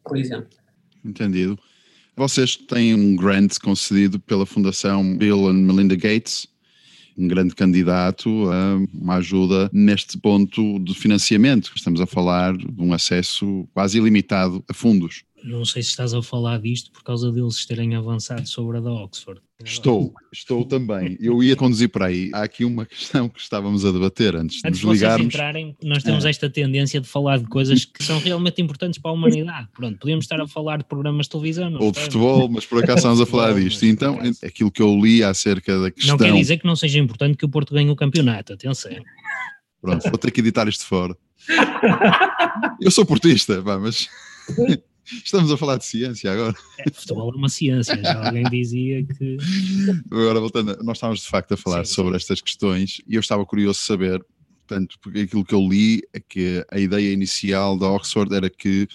[0.05, 0.49] por exemplo.
[1.05, 1.59] Entendido.
[2.17, 6.47] Vocês têm um grant concedido pela Fundação Bill and Melinda Gates
[7.17, 11.73] um grande candidato a uma ajuda neste ponto de financiamento.
[11.75, 15.25] Estamos a falar de um acesso quase ilimitado a fundos.
[15.47, 18.91] Não sei se estás a falar disto por causa deles terem avançado sobre a da
[18.91, 19.41] Oxford.
[19.65, 21.17] Estou, estou também.
[21.21, 22.31] Eu ia conduzir para aí.
[22.35, 25.27] Há aqui uma questão que estávamos a debater antes, antes de nos ligarmos.
[25.27, 26.31] entrarem, nós temos é.
[26.31, 29.69] esta tendência de falar de coisas que são realmente importantes para a humanidade.
[29.73, 31.73] Pronto, podíamos estar a falar de programas de televisão.
[31.79, 33.87] Ou de futebol, mas por acaso estamos a falar disto.
[33.87, 36.17] Então, aquilo que eu li acerca da questão...
[36.17, 38.91] Não quer dizer que não seja importante que o Porto ganhe o campeonato, atenção.
[39.81, 41.17] Pronto, vou ter que editar isto fora.
[42.81, 44.09] Eu sou portista, mas...
[45.25, 46.55] Estamos a falar de ciência agora.
[46.79, 49.37] É, futebol é uma ciência, já alguém dizia que.
[50.11, 53.45] Agora, voltando, nós estávamos de facto a falar sim, sobre estas questões e eu estava
[53.47, 54.25] curioso de saber,
[54.67, 58.89] portanto, porque aquilo que eu li é que a ideia inicial da Oxford era que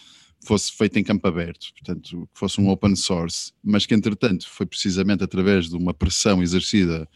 [0.43, 4.65] fosse feito em campo aberto, portanto, que fosse um open source, mas que entretanto foi
[4.65, 7.08] precisamente através de uma pressão exercida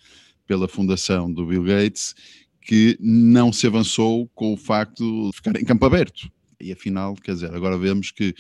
[0.46, 2.14] pela fundação do Bill Gates
[2.62, 6.30] que não se avançou com o facto de ficar em campo aberto.
[6.60, 8.34] E afinal, quer dizer, agora vemos que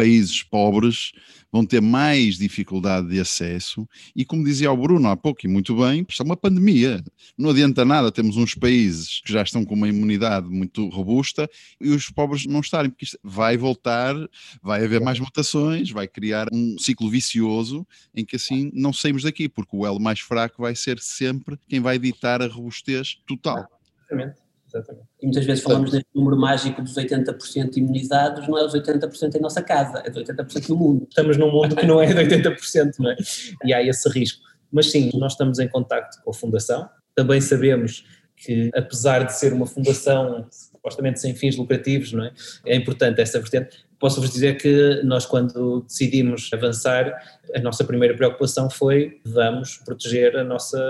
[0.00, 1.12] países pobres
[1.52, 3.86] vão ter mais dificuldade de acesso
[4.16, 7.04] e, como dizia o Bruno há pouco, e muito bem, isto é uma pandemia.
[7.36, 11.90] Não adianta nada, temos uns países que já estão com uma imunidade muito robusta e
[11.90, 14.14] os pobres não estarem, porque isto vai voltar,
[14.62, 19.50] vai haver mais mutações, vai criar um ciclo vicioso em que assim não saímos daqui,
[19.50, 23.68] porque o elo mais fraco vai ser sempre quem vai ditar a robustez total.
[24.10, 24.49] Exatamente.
[24.72, 25.06] Exatamente.
[25.20, 29.40] E muitas vezes falamos deste número mágico dos 80% imunizados, não é os 80% em
[29.40, 31.06] nossa casa, é os 80% no mundo.
[31.08, 33.16] Estamos num mundo que não é de 80%, não é?
[33.64, 34.42] E há esse risco.
[34.72, 38.04] Mas sim, nós estamos em contacto com a Fundação, também sabemos
[38.36, 42.32] que apesar de ser uma fundação supostamente sem fins lucrativos, não é?
[42.64, 47.22] É importante essa vertente, posso-vos dizer que nós, quando decidimos avançar,
[47.54, 50.80] a nossa primeira preocupação foi vamos proteger a nossa,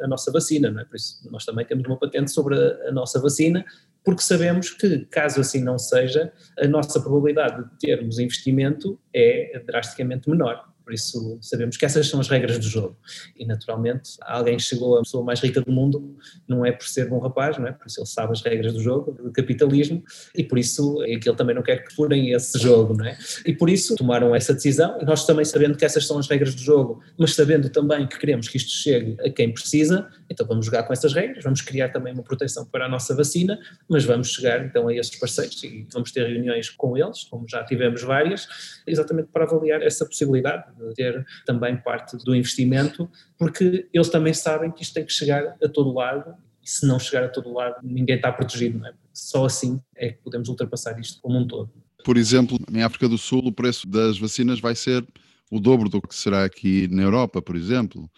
[0.00, 0.84] a nossa vacina, não é?
[0.84, 3.64] Por isso, nós também temos uma patente sobre a, a nossa vacina,
[4.04, 10.30] porque sabemos que, caso assim não seja, a nossa probabilidade de termos investimento é drasticamente
[10.30, 10.73] menor.
[10.84, 12.96] Por isso, sabemos que essas são as regras do jogo.
[13.34, 16.14] E, naturalmente, alguém chegou a pessoa mais rica do mundo,
[16.46, 17.72] não é por ser bom rapaz, não é?
[17.72, 21.28] Por isso ele sabe as regras do jogo, do capitalismo, e por isso é que
[21.28, 23.16] ele também não quer que furem esse jogo, não é?
[23.46, 26.60] E por isso tomaram essa decisão, nós também sabendo que essas são as regras do
[26.60, 30.82] jogo, mas sabendo também que queremos que isto chegue a quem precisa, então vamos jogar
[30.82, 34.64] com essas regras, vamos criar também uma proteção para a nossa vacina, mas vamos chegar
[34.64, 38.46] então a esses parceiros e vamos ter reuniões com eles, como já tivemos várias,
[38.86, 44.70] exatamente para avaliar essa possibilidade de ter também parte do investimento, porque eles também sabem
[44.70, 47.76] que isto tem que chegar a todo lado e se não chegar a todo lado
[47.82, 48.92] ninguém está protegido, não é?
[49.12, 51.70] Só assim é que podemos ultrapassar isto como um todo.
[52.04, 55.06] Por exemplo, em África do Sul o preço das vacinas vai ser
[55.50, 58.10] o dobro do que será aqui na Europa, por exemplo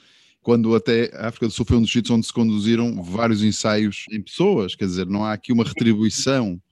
[0.47, 4.05] quando até a África do Sul foi um dos sítios onde se conduziram vários ensaios
[4.12, 6.62] em pessoas, quer dizer, não há aqui uma retribuição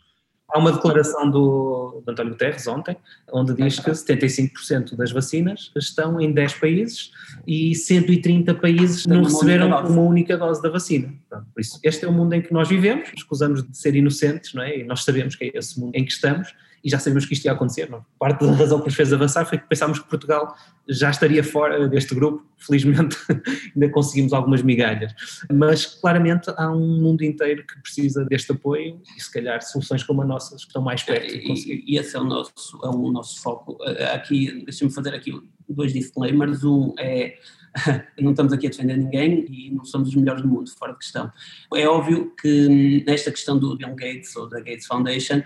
[0.49, 2.97] Há uma declaração do, do António Guterres ontem,
[3.33, 7.11] onde diz que 75% das vacinas estão em 10 países
[7.47, 11.13] e 130 países não receberam uma única dose da vacina.
[11.29, 14.63] por isso, este é o mundo em que nós vivemos, escusamos de ser inocentes, não
[14.63, 14.79] é?
[14.79, 16.55] E nós sabemos que é esse mundo em que estamos
[16.85, 17.89] e já sabemos que isto ia acontecer.
[17.91, 17.99] Não?
[17.99, 18.03] É?
[18.19, 20.55] Parte da razão que nos fez avançar foi que pensámos que Portugal
[20.87, 23.17] já estaria fora deste grupo, felizmente
[23.75, 25.15] ainda conseguimos algumas migalhas,
[25.51, 30.21] mas claramente há um mundo inteiro que precisa deste apoio e se calhar soluções como
[30.21, 31.85] a nossa estão mais perto de conseguir.
[31.87, 33.79] E, e esse é o nosso, é o nosso foco.
[34.13, 35.33] Aqui, deixa-me fazer aqui
[35.67, 37.39] dois disclaimers, um é
[38.21, 40.99] não estamos aqui a defender ninguém e não somos os melhores do mundo, fora de
[40.99, 41.31] questão.
[41.75, 45.43] É óbvio que hum, nesta questão do Bill Gates ou da Gates Foundation,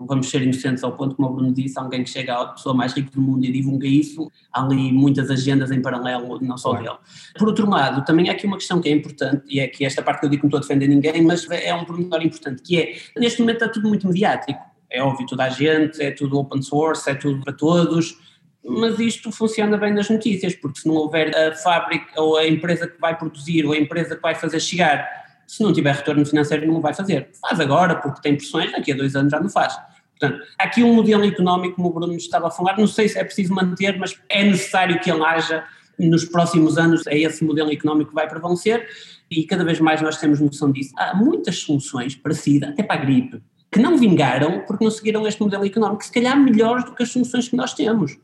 [0.00, 2.74] Não vamos ser inocentes ao ponto, como o Bruno disse, alguém que chega à pessoa
[2.74, 6.72] mais rica do mundo e divulga isso, há ali muitas agendas em paralelo, não só
[6.72, 6.96] dele.
[7.38, 10.02] Por outro lado, também há aqui uma questão que é importante, e é que esta
[10.02, 12.62] parte que eu digo que não estou a defender ninguém, mas é um pormenor importante,
[12.62, 16.38] que é, neste momento está tudo muito mediático, é óbvio, toda a gente, é tudo
[16.38, 18.16] open source, é tudo para todos,
[18.64, 22.86] mas isto funciona bem nas notícias, porque se não houver a fábrica ou a empresa
[22.86, 25.19] que vai produzir ou a empresa que vai fazer chegar,
[25.50, 27.28] se não tiver retorno financeiro não vai fazer.
[27.40, 29.76] Faz agora porque tem pressões, daqui a dois anos já não faz.
[30.16, 33.24] Portanto, aqui um modelo económico, como o Bruno estava a falar, não sei se é
[33.24, 35.64] preciso manter, mas é necessário que ele haja
[35.98, 38.86] nos próximos anos, é esse modelo económico que vai prevalecer
[39.28, 40.94] e cada vez mais nós temos noção disso.
[40.96, 43.42] Há muitas soluções para SIDA, até para a gripe,
[43.72, 47.10] que não vingaram porque não seguiram este modelo económico, se calhar melhores do que as
[47.10, 48.16] soluções que nós temos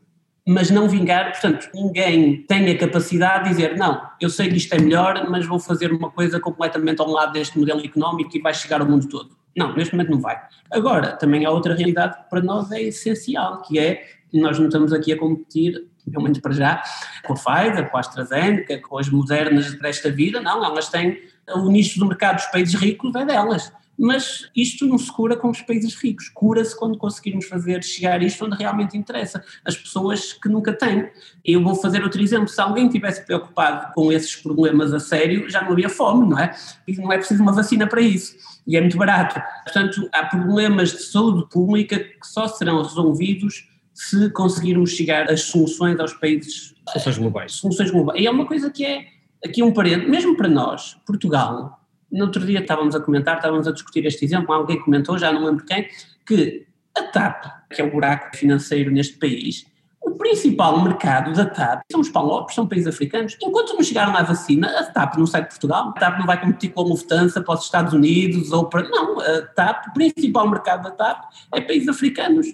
[0.47, 4.73] mas não vingar, portanto, ninguém tem a capacidade de dizer, não, eu sei que isto
[4.73, 8.53] é melhor, mas vou fazer uma coisa completamente ao lado deste modelo económico e vai
[8.53, 9.35] chegar ao mundo todo.
[9.57, 10.39] Não, neste momento não vai.
[10.71, 14.93] Agora, também há outra realidade que para nós é essencial, que é, nós não estamos
[14.93, 16.81] aqui a competir, pelo menos para já,
[17.25, 21.17] com a Pfizer, com a AstraZeneca, com as modernas desta vida, não, elas têm,
[21.55, 25.49] o nicho do mercado dos países ricos é delas mas isto não se cura com
[25.49, 30.47] os países ricos, cura-se quando conseguirmos fazer chegar isto onde realmente interessa, as pessoas que
[30.47, 31.09] nunca têm.
[31.43, 35.61] Eu vou fazer outro exemplo, se alguém tivesse preocupado com esses problemas a sério, já
[35.61, 36.55] não havia fome, não é?
[36.87, 38.35] E não é preciso uma vacina para isso,
[38.67, 39.41] e é muito barato.
[39.63, 45.99] Portanto, há problemas de saúde pública que só serão resolvidos se conseguirmos chegar às soluções
[45.99, 46.75] aos países...
[46.91, 47.51] Soluções globais.
[47.53, 48.21] Soluções globais.
[48.21, 49.07] E é uma coisa que é,
[49.43, 51.79] aqui um parente, mesmo para nós, Portugal,
[52.11, 55.45] no outro dia estávamos a comentar, estávamos a discutir este exemplo, alguém comentou, já não
[55.45, 55.87] lembro quem,
[56.25, 56.65] que
[56.97, 59.65] a TAP, que é o buraco financeiro neste país,
[60.01, 63.37] o principal mercado da TAP são os palopes, são países africanos.
[63.43, 66.39] Enquanto não chegaram à vacina, a TAP não sai de Portugal, a TAP não vai
[66.39, 68.87] competir com a Lufthansa para os Estados Unidos ou para.
[68.87, 72.47] Não, a TAP, o principal mercado da TAP é países africanos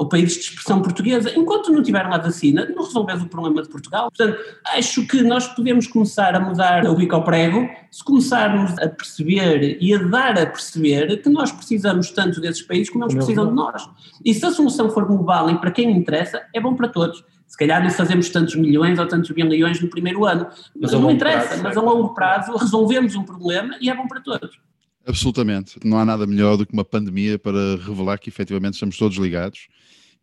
[0.00, 3.68] ou países de expressão portuguesa, enquanto não tiveram a vacina, não resolvemos o problema de
[3.68, 4.10] Portugal.
[4.10, 4.38] Portanto,
[4.68, 9.76] acho que nós podemos começar a mudar o bico ao prego se começarmos a perceber
[9.78, 13.52] e a dar a perceber que nós precisamos tanto desses países como eles precisam de
[13.52, 13.86] nós.
[14.24, 17.22] E se a solução for global e para quem interessa, é bom para todos.
[17.46, 21.10] Se calhar não fazemos tantos milhões ou tantos bilhões no primeiro ano, mas, mas não
[21.10, 24.58] interessa, prazo, mas a longo prazo resolvemos um problema e é bom para todos.
[25.06, 25.78] Absolutamente.
[25.84, 29.68] Não há nada melhor do que uma pandemia para revelar que efetivamente estamos todos ligados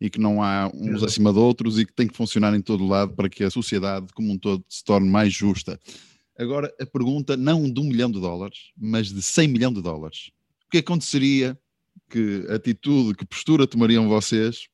[0.00, 2.86] e que não há uns acima de outros e que tem que funcionar em todo
[2.86, 5.78] lado para que a sociedade como um todo se torne mais justa.
[6.38, 10.30] Agora, a pergunta não de um milhão de dólares, mas de 100 milhões de dólares.
[10.66, 11.58] O que aconteceria,
[12.08, 14.68] que atitude, que postura tomariam vocês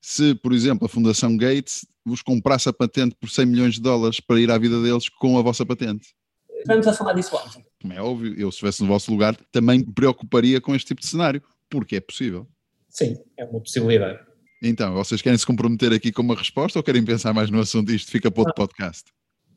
[0.00, 4.20] se, por exemplo, a Fundação Gates vos comprasse a patente por 100 milhões de dólares
[4.20, 6.14] para ir à vida deles com a vossa patente?
[6.66, 7.64] Vamos a falar disso ontem.
[7.80, 11.00] Como é óbvio, eu se estivesse no vosso lugar também me preocuparia com este tipo
[11.00, 12.46] de cenário, porque é possível.
[12.88, 14.20] Sim, é uma possibilidade.
[14.68, 17.92] Então, vocês querem se comprometer aqui com uma resposta ou querem pensar mais no assunto
[17.92, 19.04] isto fica para outro podcast?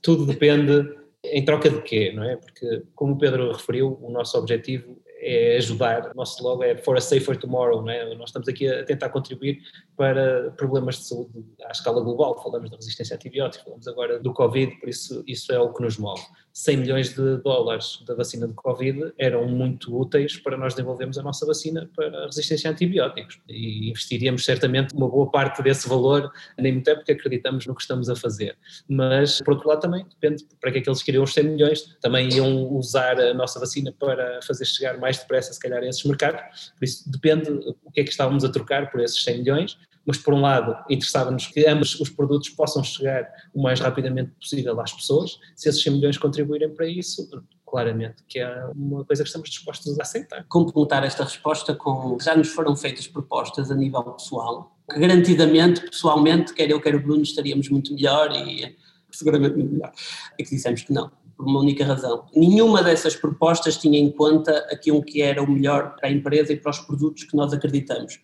[0.02, 0.88] Tudo depende
[1.26, 2.38] em troca de quê, não é?
[2.38, 6.96] Porque, como o Pedro referiu, o nosso objetivo é ajudar, o nosso logo é For
[6.96, 8.16] a Safer Tomorrow, não é?
[8.16, 9.60] Nós estamos aqui a tentar contribuir
[9.98, 14.34] para problemas de saúde à escala global, falamos da resistência a antibióticos, falamos agora do
[14.34, 16.22] Covid, por isso isso é o que nos move.
[16.60, 21.24] 100 milhões de dólares da vacina de Covid eram muito úteis para nós desenvolvermos a
[21.24, 23.40] nossa vacina para a resistência a antibióticos.
[23.48, 27.82] E investiríamos certamente uma boa parte desse valor nem muito é porque acreditamos no que
[27.82, 28.58] estamos a fazer.
[28.90, 31.98] Mas, por outro lado, também depende para que é que eles queriam os 100 milhões,
[32.02, 36.04] também iam usar a nossa vacina para fazer chegar mais depressa, se calhar, a esses
[36.04, 37.50] mercados, por isso depende
[37.86, 40.76] o que é que estávamos a trocar por esses 100 milhões, mas por um lado
[40.90, 45.82] interessava-nos que ambos os produtos possam chegar o mais rapidamente possível às pessoas, se esses
[45.82, 47.30] 100 milhões contribuírem para isso,
[47.66, 50.44] claramente que é uma coisa que estamos dispostos a aceitar.
[50.48, 56.54] Complementar esta resposta com, já nos foram feitas propostas a nível pessoal, que garantidamente, pessoalmente,
[56.54, 58.76] quer eu, quer o Bruno, estaríamos muito melhor e
[59.12, 59.92] seguramente muito melhor.
[60.38, 62.26] E que dissemos que não, por uma única razão.
[62.36, 66.58] Nenhuma dessas propostas tinha em conta aquilo que era o melhor para a empresa e
[66.58, 68.20] para os produtos que nós acreditamos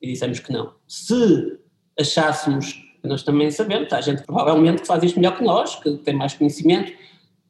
[0.00, 0.74] e dissemos que não.
[0.86, 1.58] Se
[1.98, 6.14] achássemos, nós também sabemos, há gente provavelmente que faz isto melhor que nós, que tem
[6.14, 6.92] mais conhecimento,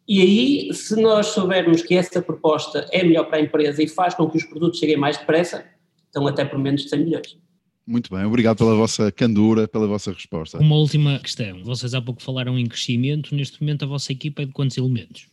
[0.09, 4.12] e aí, se nós soubermos que essa proposta é melhor para a empresa e faz
[4.12, 5.64] com que os produtos cheguem mais depressa,
[6.09, 7.38] então até por menos de 100 milhões.
[7.86, 10.59] Muito bem, obrigado pela vossa candura, pela vossa resposta.
[10.59, 11.62] Uma última questão.
[11.62, 13.34] Vocês há pouco falaram em crescimento.
[13.34, 15.28] Neste momento, a vossa equipa é de quantos elementos?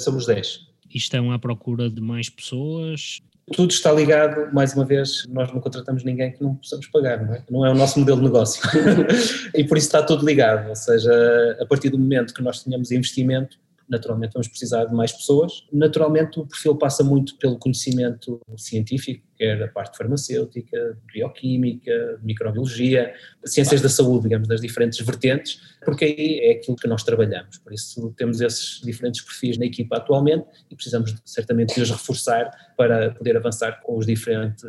[0.00, 0.66] Somos 10.
[0.90, 3.20] E estão à procura de mais pessoas?
[3.52, 7.34] Tudo está ligado, mais uma vez, nós não contratamos ninguém que não possamos pagar, não
[7.34, 7.42] é?
[7.50, 8.62] Não é o nosso modelo de negócio.
[9.54, 12.90] e por isso está tudo ligado, ou seja, a partir do momento que nós tenhamos
[12.90, 15.64] investimento, naturalmente vamos precisar de mais pessoas.
[15.72, 23.12] Naturalmente o perfil passa muito pelo conhecimento científico, quer a parte farmacêutica, bioquímica, microbiologia,
[23.44, 27.58] ciências da saúde, digamos, das diferentes vertentes, porque aí é aquilo que nós trabalhamos.
[27.58, 32.50] Por isso temos esses diferentes perfis na equipa atualmente e precisamos certamente de os reforçar
[32.76, 34.62] para poder avançar com os diferentes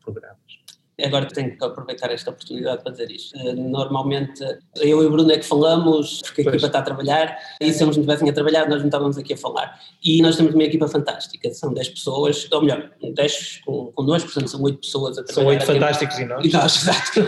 [0.00, 0.59] programas.
[1.04, 3.36] Agora tenho que aproveitar esta oportunidade para dizer isto.
[3.38, 4.42] Eh, normalmente
[4.76, 6.54] eu e o Bruno é que falamos, porque a pois.
[6.54, 9.34] equipa está a trabalhar, e se eles não estivessem a trabalhar, nós não estávamos aqui
[9.34, 9.78] a falar.
[10.02, 14.48] E nós temos uma equipa fantástica, são 10 pessoas, ou melhor, 10 com, 2, portanto
[14.48, 15.60] são 8 pessoas a trabalhar.
[15.60, 16.44] São 8 fantásticos e nós.
[16.44, 17.20] E nós, exato.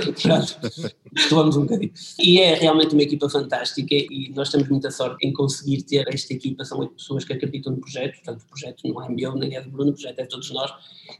[1.32, 1.92] Um bocadinho.
[2.18, 6.32] E é realmente uma equipa fantástica e nós temos muita sorte em conseguir ter esta
[6.32, 9.56] equipa, são 8 pessoas que acreditam no projeto, portanto o projeto não é meu, nem
[9.56, 10.72] é do Bruno, o projeto é de todos nós,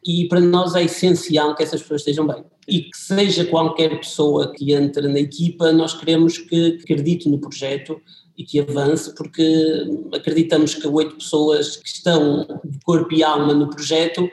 [0.07, 4.53] e para nós é essencial que essas pessoas estejam bem e que seja qualquer pessoa
[4.53, 8.01] que entre na equipa, nós queremos que acredite no projeto
[8.36, 13.68] e que avance, porque acreditamos que oito pessoas que estão de corpo e alma no
[13.68, 14.28] projeto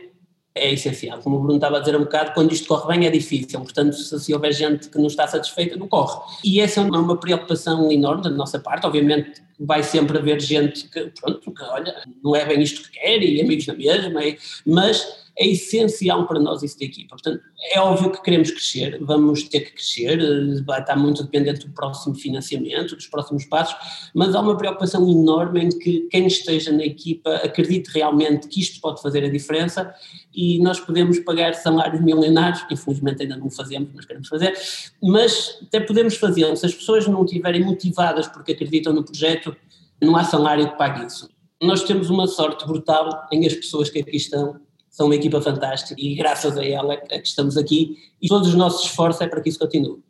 [0.55, 1.19] é essencial.
[1.19, 3.93] Como o Bruno estava a dizer um bocado, quando isto corre bem é difícil, portanto,
[3.93, 6.19] se, se houver gente que não está satisfeita, não corre.
[6.43, 10.87] E essa é uma, uma preocupação enorme da nossa parte, obviamente vai sempre haver gente
[10.87, 11.93] que, pronto, que olha,
[12.23, 14.21] não é bem isto que quer e amigos na mesma,
[14.65, 17.11] mas é essencial para nós isso da equipa.
[17.11, 20.19] Portanto, é óbvio que queremos crescer, vamos ter que crescer,
[20.65, 23.73] vai estar muito dependente do próximo financiamento, dos próximos passos,
[24.13, 28.81] mas há uma preocupação enorme em que quem esteja na equipa acredite realmente que isto
[28.81, 29.93] pode fazer a diferença
[30.35, 34.53] e nós podemos pagar salários milionários, infelizmente ainda não fazemos, mas queremos fazer,
[35.01, 36.57] mas até podemos fazê-lo.
[36.57, 39.55] Se as pessoas não estiverem motivadas porque acreditam no projeto,
[40.01, 41.29] não há salário que pague isso.
[41.61, 44.59] Nós temos uma sorte brutal em as pessoas que aqui estão
[44.99, 48.55] são uma equipa fantástica e graças a ela é que estamos aqui e todos os
[48.55, 50.03] nossos esforços é para que isso continue.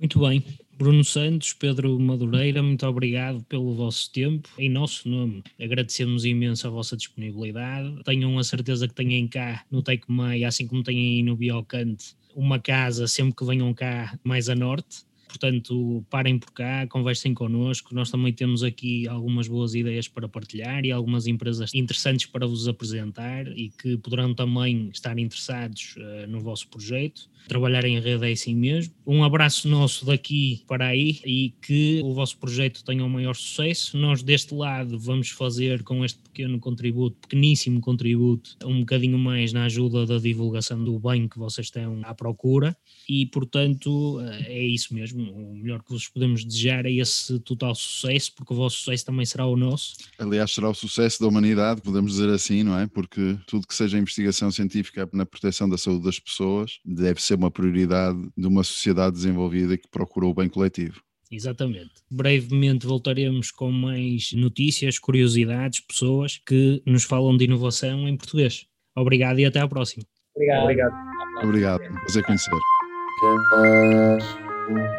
[0.00, 0.44] Muito bem.
[0.76, 4.48] Bruno Santos, Pedro Madureira, muito obrigado pelo vosso tempo.
[4.58, 8.02] Em nosso nome, agradecemos imenso a vossa disponibilidade.
[8.02, 12.16] Tenham a certeza que têm cá no Take Mai, assim como têm aí no Biocante,
[12.34, 17.94] uma casa sempre que venham cá mais a norte portanto parem por cá, conversem connosco,
[17.94, 22.66] nós também temos aqui algumas boas ideias para partilhar e algumas empresas interessantes para vos
[22.66, 27.30] apresentar e que poderão também estar interessados uh, no vosso projeto.
[27.48, 28.92] Trabalhar em rede é assim mesmo.
[29.06, 33.34] Um abraço nosso daqui para aí e que o vosso projeto tenha o um maior
[33.34, 33.96] sucesso.
[33.96, 39.64] Nós deste lado vamos fazer com este pequeno contributo, pequeníssimo contributo, um bocadinho mais na
[39.64, 42.76] ajuda da divulgação do bem que vocês estão à procura
[43.08, 47.74] e portanto uh, é isso mesmo o melhor que vos podemos desejar é esse total
[47.74, 49.96] sucesso, porque o vosso sucesso também será o nosso.
[50.18, 52.86] Aliás, será o sucesso da humanidade, podemos dizer assim, não é?
[52.86, 57.50] Porque tudo que seja investigação científica na proteção da saúde das pessoas deve ser uma
[57.50, 61.02] prioridade de uma sociedade desenvolvida que procura o bem coletivo.
[61.30, 61.92] Exatamente.
[62.10, 68.66] Brevemente voltaremos com mais notícias, curiosidades, pessoas que nos falam de inovação em português.
[68.96, 70.02] Obrigado e até à próxima.
[70.34, 70.62] Obrigado.
[70.62, 70.94] Obrigado.
[71.42, 71.80] Obrigado.
[72.00, 72.50] Prazer conhecer.